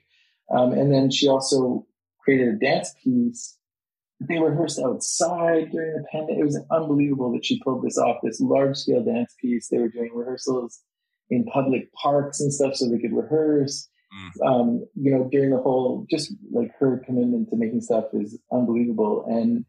[0.50, 1.86] Um, and then she also
[2.20, 3.58] created a dance piece.
[4.20, 6.40] They rehearsed outside during the pandemic.
[6.40, 9.68] It was unbelievable that she pulled this off, this large scale dance piece.
[9.68, 10.82] They were doing rehearsals
[11.30, 13.88] in public parks and stuff so they could rehearse.
[14.14, 14.48] Mm.
[14.48, 19.26] Um, you know, during the whole, just like her commitment to making stuff is unbelievable.
[19.28, 19.66] And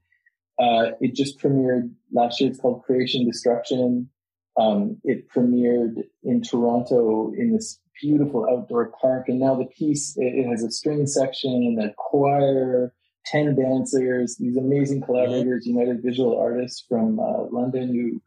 [0.59, 2.51] uh, it just premiered last year.
[2.51, 4.11] It's called Creation Destruction.
[4.59, 9.29] Um, it premiered in Toronto in this beautiful outdoor park.
[9.29, 12.93] And now the piece, it, it has a string section, and a choir,
[13.27, 18.23] 10 dancers, these amazing collaborators, United Visual Artists from uh, London who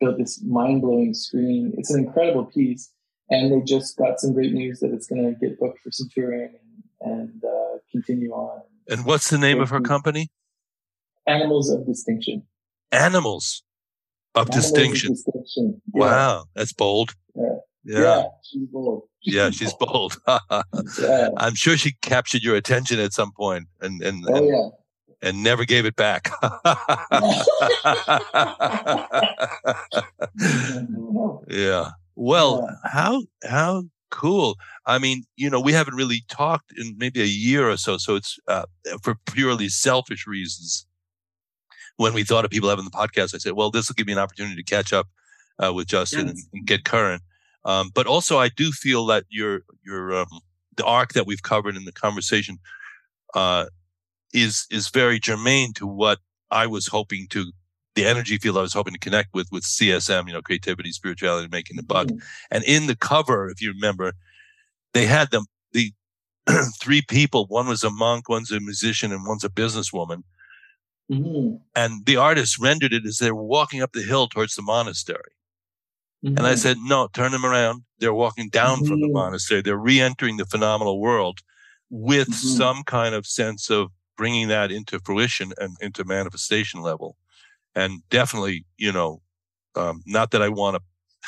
[0.00, 1.72] built this mind blowing screen.
[1.76, 2.90] It's an incredible piece.
[3.30, 6.08] And they just got some great news that it's going to get booked for some
[6.14, 6.54] touring
[7.00, 8.62] and, and uh, continue on.
[8.88, 10.30] And what's the name of her company?
[11.26, 12.42] Animals of Distinction.
[12.92, 13.62] Animals
[14.34, 15.12] of Animals Distinction.
[15.12, 15.82] Of distinction.
[15.94, 16.00] Yeah.
[16.00, 17.14] Wow, that's bold.
[17.34, 17.44] Yeah.
[17.84, 18.00] Yeah.
[18.00, 18.22] yeah.
[18.42, 19.02] she's bold.
[19.22, 20.16] yeah, she's bold.
[20.26, 21.28] yeah.
[21.36, 25.28] I'm sure she captured your attention at some point and and, oh, yeah.
[25.28, 26.30] and never gave it back.
[31.48, 31.90] yeah.
[32.16, 34.56] Well, how how cool.
[34.86, 38.14] I mean, you know, we haven't really talked in maybe a year or so, so
[38.14, 38.66] it's uh,
[39.02, 40.86] for purely selfish reasons
[41.96, 44.12] when we thought of people having the podcast, I said, well, this will give me
[44.12, 45.06] an opportunity to catch up
[45.62, 46.30] uh, with Justin yes.
[46.30, 47.22] and, and, get current.
[47.64, 50.40] Um, but also, I do feel that your your um,
[50.76, 52.58] the arc that we've covered in the conversation
[53.34, 53.66] uh,
[54.32, 56.18] is is very germane to what
[56.50, 57.52] I was hoping to
[57.94, 61.48] the energy field I was hoping to connect with with CSM, you know, creativity, spirituality,
[61.50, 62.08] making the buck.
[62.08, 62.18] Mm-hmm.
[62.50, 64.12] And in the cover, if you remember,
[64.92, 65.92] they had them the
[66.80, 67.46] three people.
[67.46, 70.22] One was a monk, one's a musician, and one's a businesswoman.
[71.10, 71.56] Mm-hmm.
[71.76, 75.32] And the artist rendered it as they were walking up the hill towards the monastery.
[76.24, 76.38] Mm-hmm.
[76.38, 76.58] And I mm-hmm.
[76.58, 77.82] said, no, turn them around.
[77.98, 79.14] They're walking down from the mm-hmm.
[79.14, 79.60] monastery.
[79.60, 81.40] They're re-entering the phenomenal world
[81.90, 82.56] with mm-hmm.
[82.56, 87.16] some kind of sense of bringing that into fruition and into manifestation level.
[87.74, 89.20] And definitely, you know,
[89.76, 90.80] um, not that I want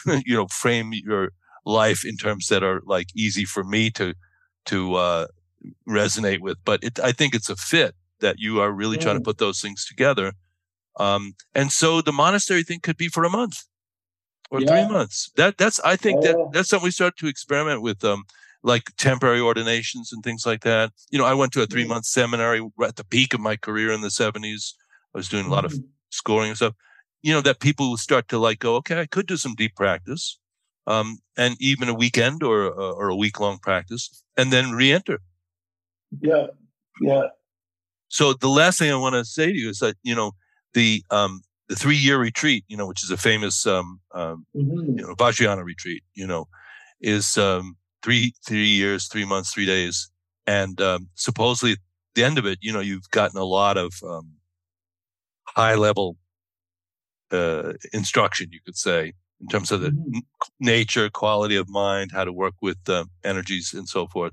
[0.04, 1.32] to, you know, frame your
[1.64, 4.14] life in terms that are like easy for me to,
[4.66, 5.26] to, uh,
[5.88, 9.22] resonate with, but it, I think it's a fit that you are really trying to
[9.22, 10.32] put those things together.
[10.98, 13.64] Um, and so the monastery thing could be for a month
[14.50, 14.68] or yeah.
[14.68, 15.30] three months.
[15.36, 16.50] That that's I think that oh.
[16.52, 18.24] that's something we start to experiment with, um,
[18.62, 20.92] like temporary ordinations and things like that.
[21.10, 23.92] You know, I went to a three month seminary at the peak of my career
[23.92, 24.74] in the seventies.
[25.14, 25.86] I was doing a lot of mm-hmm.
[26.10, 26.74] Scoring and stuff.
[27.22, 29.74] You know, that people will start to like go, okay, I could do some deep
[29.74, 30.38] practice,
[30.86, 35.20] um, and even a weekend or or a week long practice, and then re-enter.
[36.20, 36.46] Yeah,
[37.00, 37.28] yeah.
[38.08, 40.32] So the last thing I want to say to you is that, you know,
[40.74, 44.98] the, um, the three year retreat, you know, which is a famous, um, um, mm-hmm.
[44.98, 46.46] you know, Vajrayana retreat, you know,
[47.00, 50.08] is, um, three, three years, three months, three days.
[50.46, 51.78] And, um, supposedly at
[52.14, 54.30] the end of it, you know, you've gotten a lot of, um,
[55.56, 56.16] high level,
[57.32, 60.18] uh, instruction, you could say, in terms of the mm-hmm.
[60.60, 64.32] nature, quality of mind, how to work with, uh, energies and so forth.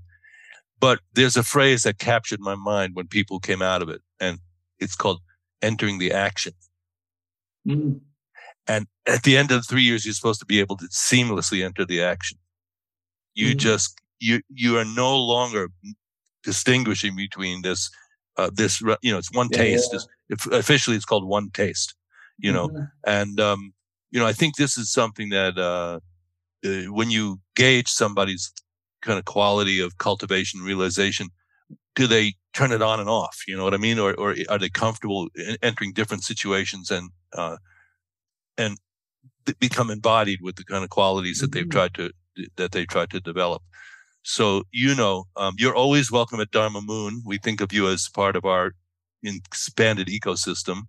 [0.80, 4.39] But there's a phrase that captured my mind when people came out of it, and
[4.80, 5.21] it's called
[5.61, 6.53] entering the action.
[7.65, 8.01] Mm.
[8.67, 11.63] And at the end of the three years, you're supposed to be able to seamlessly
[11.63, 12.38] enter the action.
[13.34, 13.57] You mm.
[13.57, 15.69] just, you, you are no longer
[16.43, 17.89] distinguishing between this,
[18.38, 19.96] uh, this, you know, it's one yeah, taste.
[20.30, 20.36] Yeah.
[20.52, 21.96] officially, it's called one taste,
[22.38, 22.84] you know, mm-hmm.
[23.06, 23.74] and, um,
[24.12, 26.00] you know, I think this is something that, uh,
[26.66, 28.52] uh, when you gauge somebody's
[29.02, 31.30] kind of quality of cultivation, realization,
[31.96, 33.44] do they turn it on and off?
[33.48, 34.00] You know what I mean?
[34.00, 35.28] Or, or are they comfortable
[35.62, 37.58] entering different situations and, uh,
[38.58, 38.78] and
[39.60, 41.72] become embodied with the kind of qualities that they've mm-hmm.
[41.72, 42.12] tried to,
[42.56, 43.62] that they tried to develop?
[44.24, 47.21] So, you know, um, you're always welcome at Dharma Moon.
[47.26, 48.74] We think of you as part of our
[49.24, 50.84] expanded ecosystem.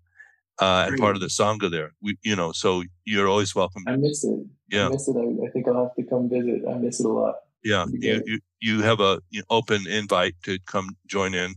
[0.61, 1.95] Uh, and part of the sangha there.
[2.01, 3.83] We, you know, so you're always welcome.
[3.89, 4.39] I miss it.
[4.71, 4.87] Yeah.
[4.87, 5.17] I miss it.
[5.17, 6.63] I, I think I'll have to come visit.
[6.71, 7.35] I miss it a lot.
[7.65, 11.55] Yeah, you, you, you have a you know, open invite to come join in.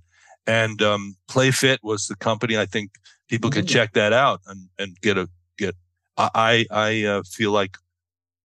[0.47, 2.57] And um, Playfitt was the company.
[2.57, 2.91] I think
[3.27, 3.73] people could mm-hmm.
[3.73, 5.75] check that out and, and get a get.
[6.17, 7.77] I I uh, feel like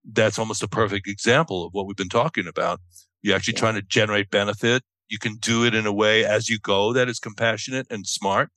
[0.04, 2.80] that's almost a perfect example of what we've been talking about.
[3.22, 3.60] You're actually yeah.
[3.60, 4.82] trying to generate benefit.
[5.08, 8.50] You can do it in a way as you go that is compassionate and smart.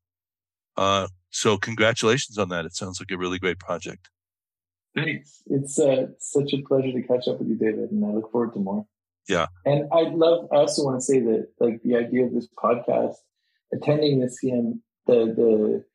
[0.77, 2.65] Uh, so congratulations on that.
[2.65, 4.09] It sounds like a really great project.
[4.95, 5.43] Thanks.
[5.47, 8.53] It's uh, such a pleasure to catch up with you, David, and I look forward
[8.53, 8.85] to more.
[9.27, 9.47] Yeah.
[9.65, 13.15] And I love, I also want to say that like the idea of this podcast,
[13.73, 15.85] attending this CM, the, the,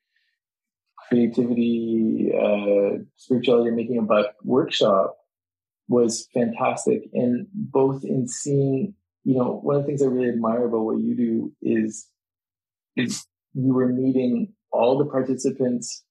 [1.10, 5.16] creativity, uh, spirituality, making a buck workshop
[5.90, 7.10] was fantastic.
[7.12, 11.00] And both in seeing, you know, one of the things I really admire about what
[11.00, 12.06] you do is,
[12.96, 16.04] is you were meeting all the participants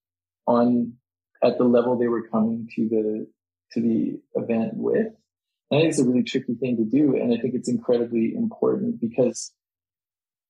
[0.46, 0.94] on
[1.42, 3.28] at the level they were coming to the
[3.72, 5.08] to the event with.
[5.72, 7.16] And I think it's a really tricky thing to do.
[7.16, 9.54] And I think it's incredibly important because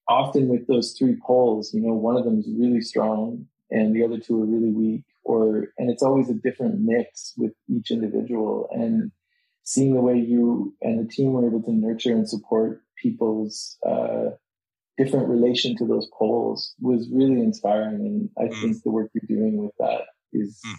[0.07, 4.03] often with those three poles, you know, one of them is really strong and the
[4.03, 8.67] other two are really weak or and it's always a different mix with each individual
[8.71, 9.11] and
[9.69, 14.29] seeing the way you and the team were able to nurture and support people's uh,
[14.97, 18.61] different relation to those poles was really inspiring and i mm.
[18.61, 20.01] think the work you're doing with that
[20.33, 20.75] is mm.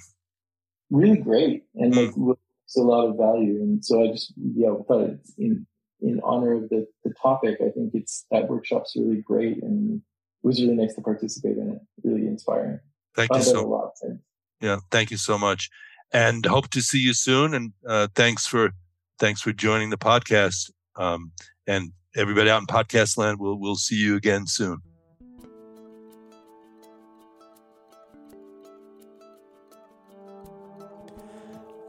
[0.91, 2.27] really great and mm.
[2.27, 2.37] like
[2.77, 5.67] a lot of value and so i just yeah I thought it's in
[6.01, 10.03] in honor of the, the topic i think it's that workshop's really great and
[10.43, 11.81] it was really nice to participate in it.
[12.03, 12.81] Really inspiring.
[13.15, 14.19] Thank you so much.
[14.61, 15.71] Yeah, thank you so much,
[16.13, 17.55] and hope to see you soon.
[17.55, 18.71] And uh, thanks for
[19.19, 20.71] thanks for joining the podcast.
[20.97, 21.33] Um,
[21.67, 24.81] and everybody out in podcast land, we'll we'll see you again soon.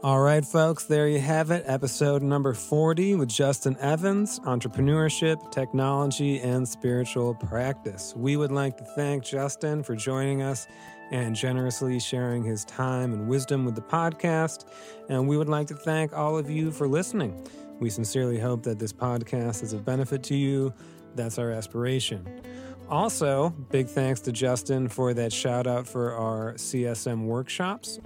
[0.02, 1.62] All right, folks, there you have it.
[1.64, 8.12] Episode number 40 with Justin Evans Entrepreneurship, Technology, and Spiritual Practice.
[8.16, 10.66] We would like to thank Justin for joining us
[11.12, 14.64] and generously sharing his time and wisdom with the podcast.
[15.08, 17.46] And we would like to thank all of you for listening.
[17.78, 20.74] We sincerely hope that this podcast is of benefit to you.
[21.14, 22.42] That's our aspiration.
[22.88, 28.00] Also, big thanks to Justin for that shout out for our CSM workshops.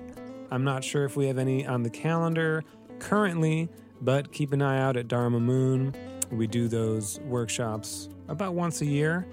[0.51, 2.65] I'm not sure if we have any on the calendar
[2.99, 3.69] currently,
[4.01, 5.95] but keep an eye out at Dharma Moon.
[6.31, 9.27] We do those workshops about once a year.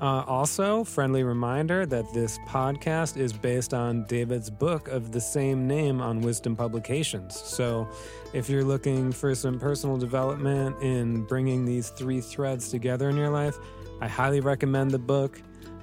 [0.00, 5.68] Uh, also, friendly reminder that this podcast is based on David's book of the same
[5.68, 7.40] name on Wisdom Publications.
[7.40, 7.88] So,
[8.32, 13.30] if you're looking for some personal development in bringing these three threads together in your
[13.30, 13.56] life,
[14.00, 15.40] I highly recommend the book.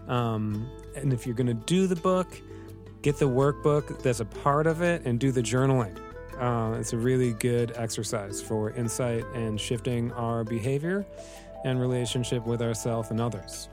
[0.10, 2.28] Um, and if you're going to do the book,
[3.02, 5.98] get the workbook that's a part of it and do the journaling.
[6.40, 11.06] Uh, it's a really good exercise for insight and shifting our behavior
[11.66, 13.70] and relationship with ourselves and others.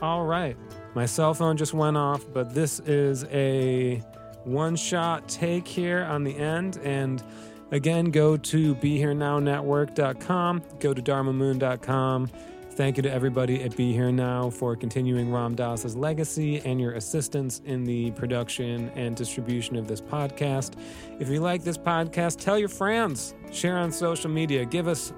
[0.00, 0.56] All right,
[0.94, 4.02] my cell phone just went off, but this is a
[4.44, 6.78] one shot take here on the end.
[6.84, 7.22] And
[7.70, 12.30] again, go to BeHereNowNetwork.com, go to DharmaMoon.com
[12.76, 16.94] Thank you to everybody at Be Here Now for continuing Ram Dass's legacy and your
[16.94, 20.74] assistance in the production and distribution of this podcast.
[21.20, 25.12] If you like this podcast, tell your friends, share on social media, give us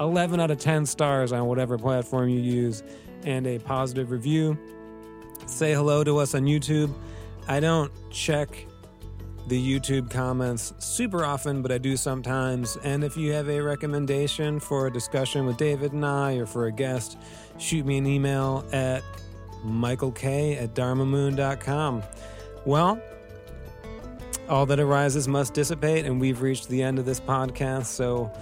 [0.00, 2.82] 11 out of 10 stars on whatever platform you use,
[3.24, 4.58] and a positive review.
[5.46, 6.92] Say hello to us on YouTube.
[7.48, 8.66] I don't check
[9.48, 12.76] the YouTube comments super often, but I do sometimes.
[12.84, 16.66] And if you have a recommendation for a discussion with David and I or for
[16.66, 17.18] a guest,
[17.58, 19.02] shoot me an email at
[19.64, 20.24] michaelk
[20.56, 22.02] at dharmamoon.com.
[22.64, 23.00] Well,
[24.48, 27.86] all that arises must dissipate, and we've reached the end of this podcast.
[27.86, 28.32] So,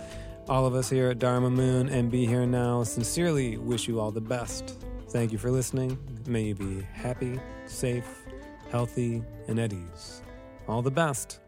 [0.49, 4.13] all of us here at Dharma Moon and Be Here Now sincerely wish you all
[4.13, 4.79] the best.
[5.09, 5.99] Thank you for listening.
[6.27, 8.27] May you be happy, safe,
[8.71, 10.23] healthy, and at ease.
[10.69, 11.39] All the best.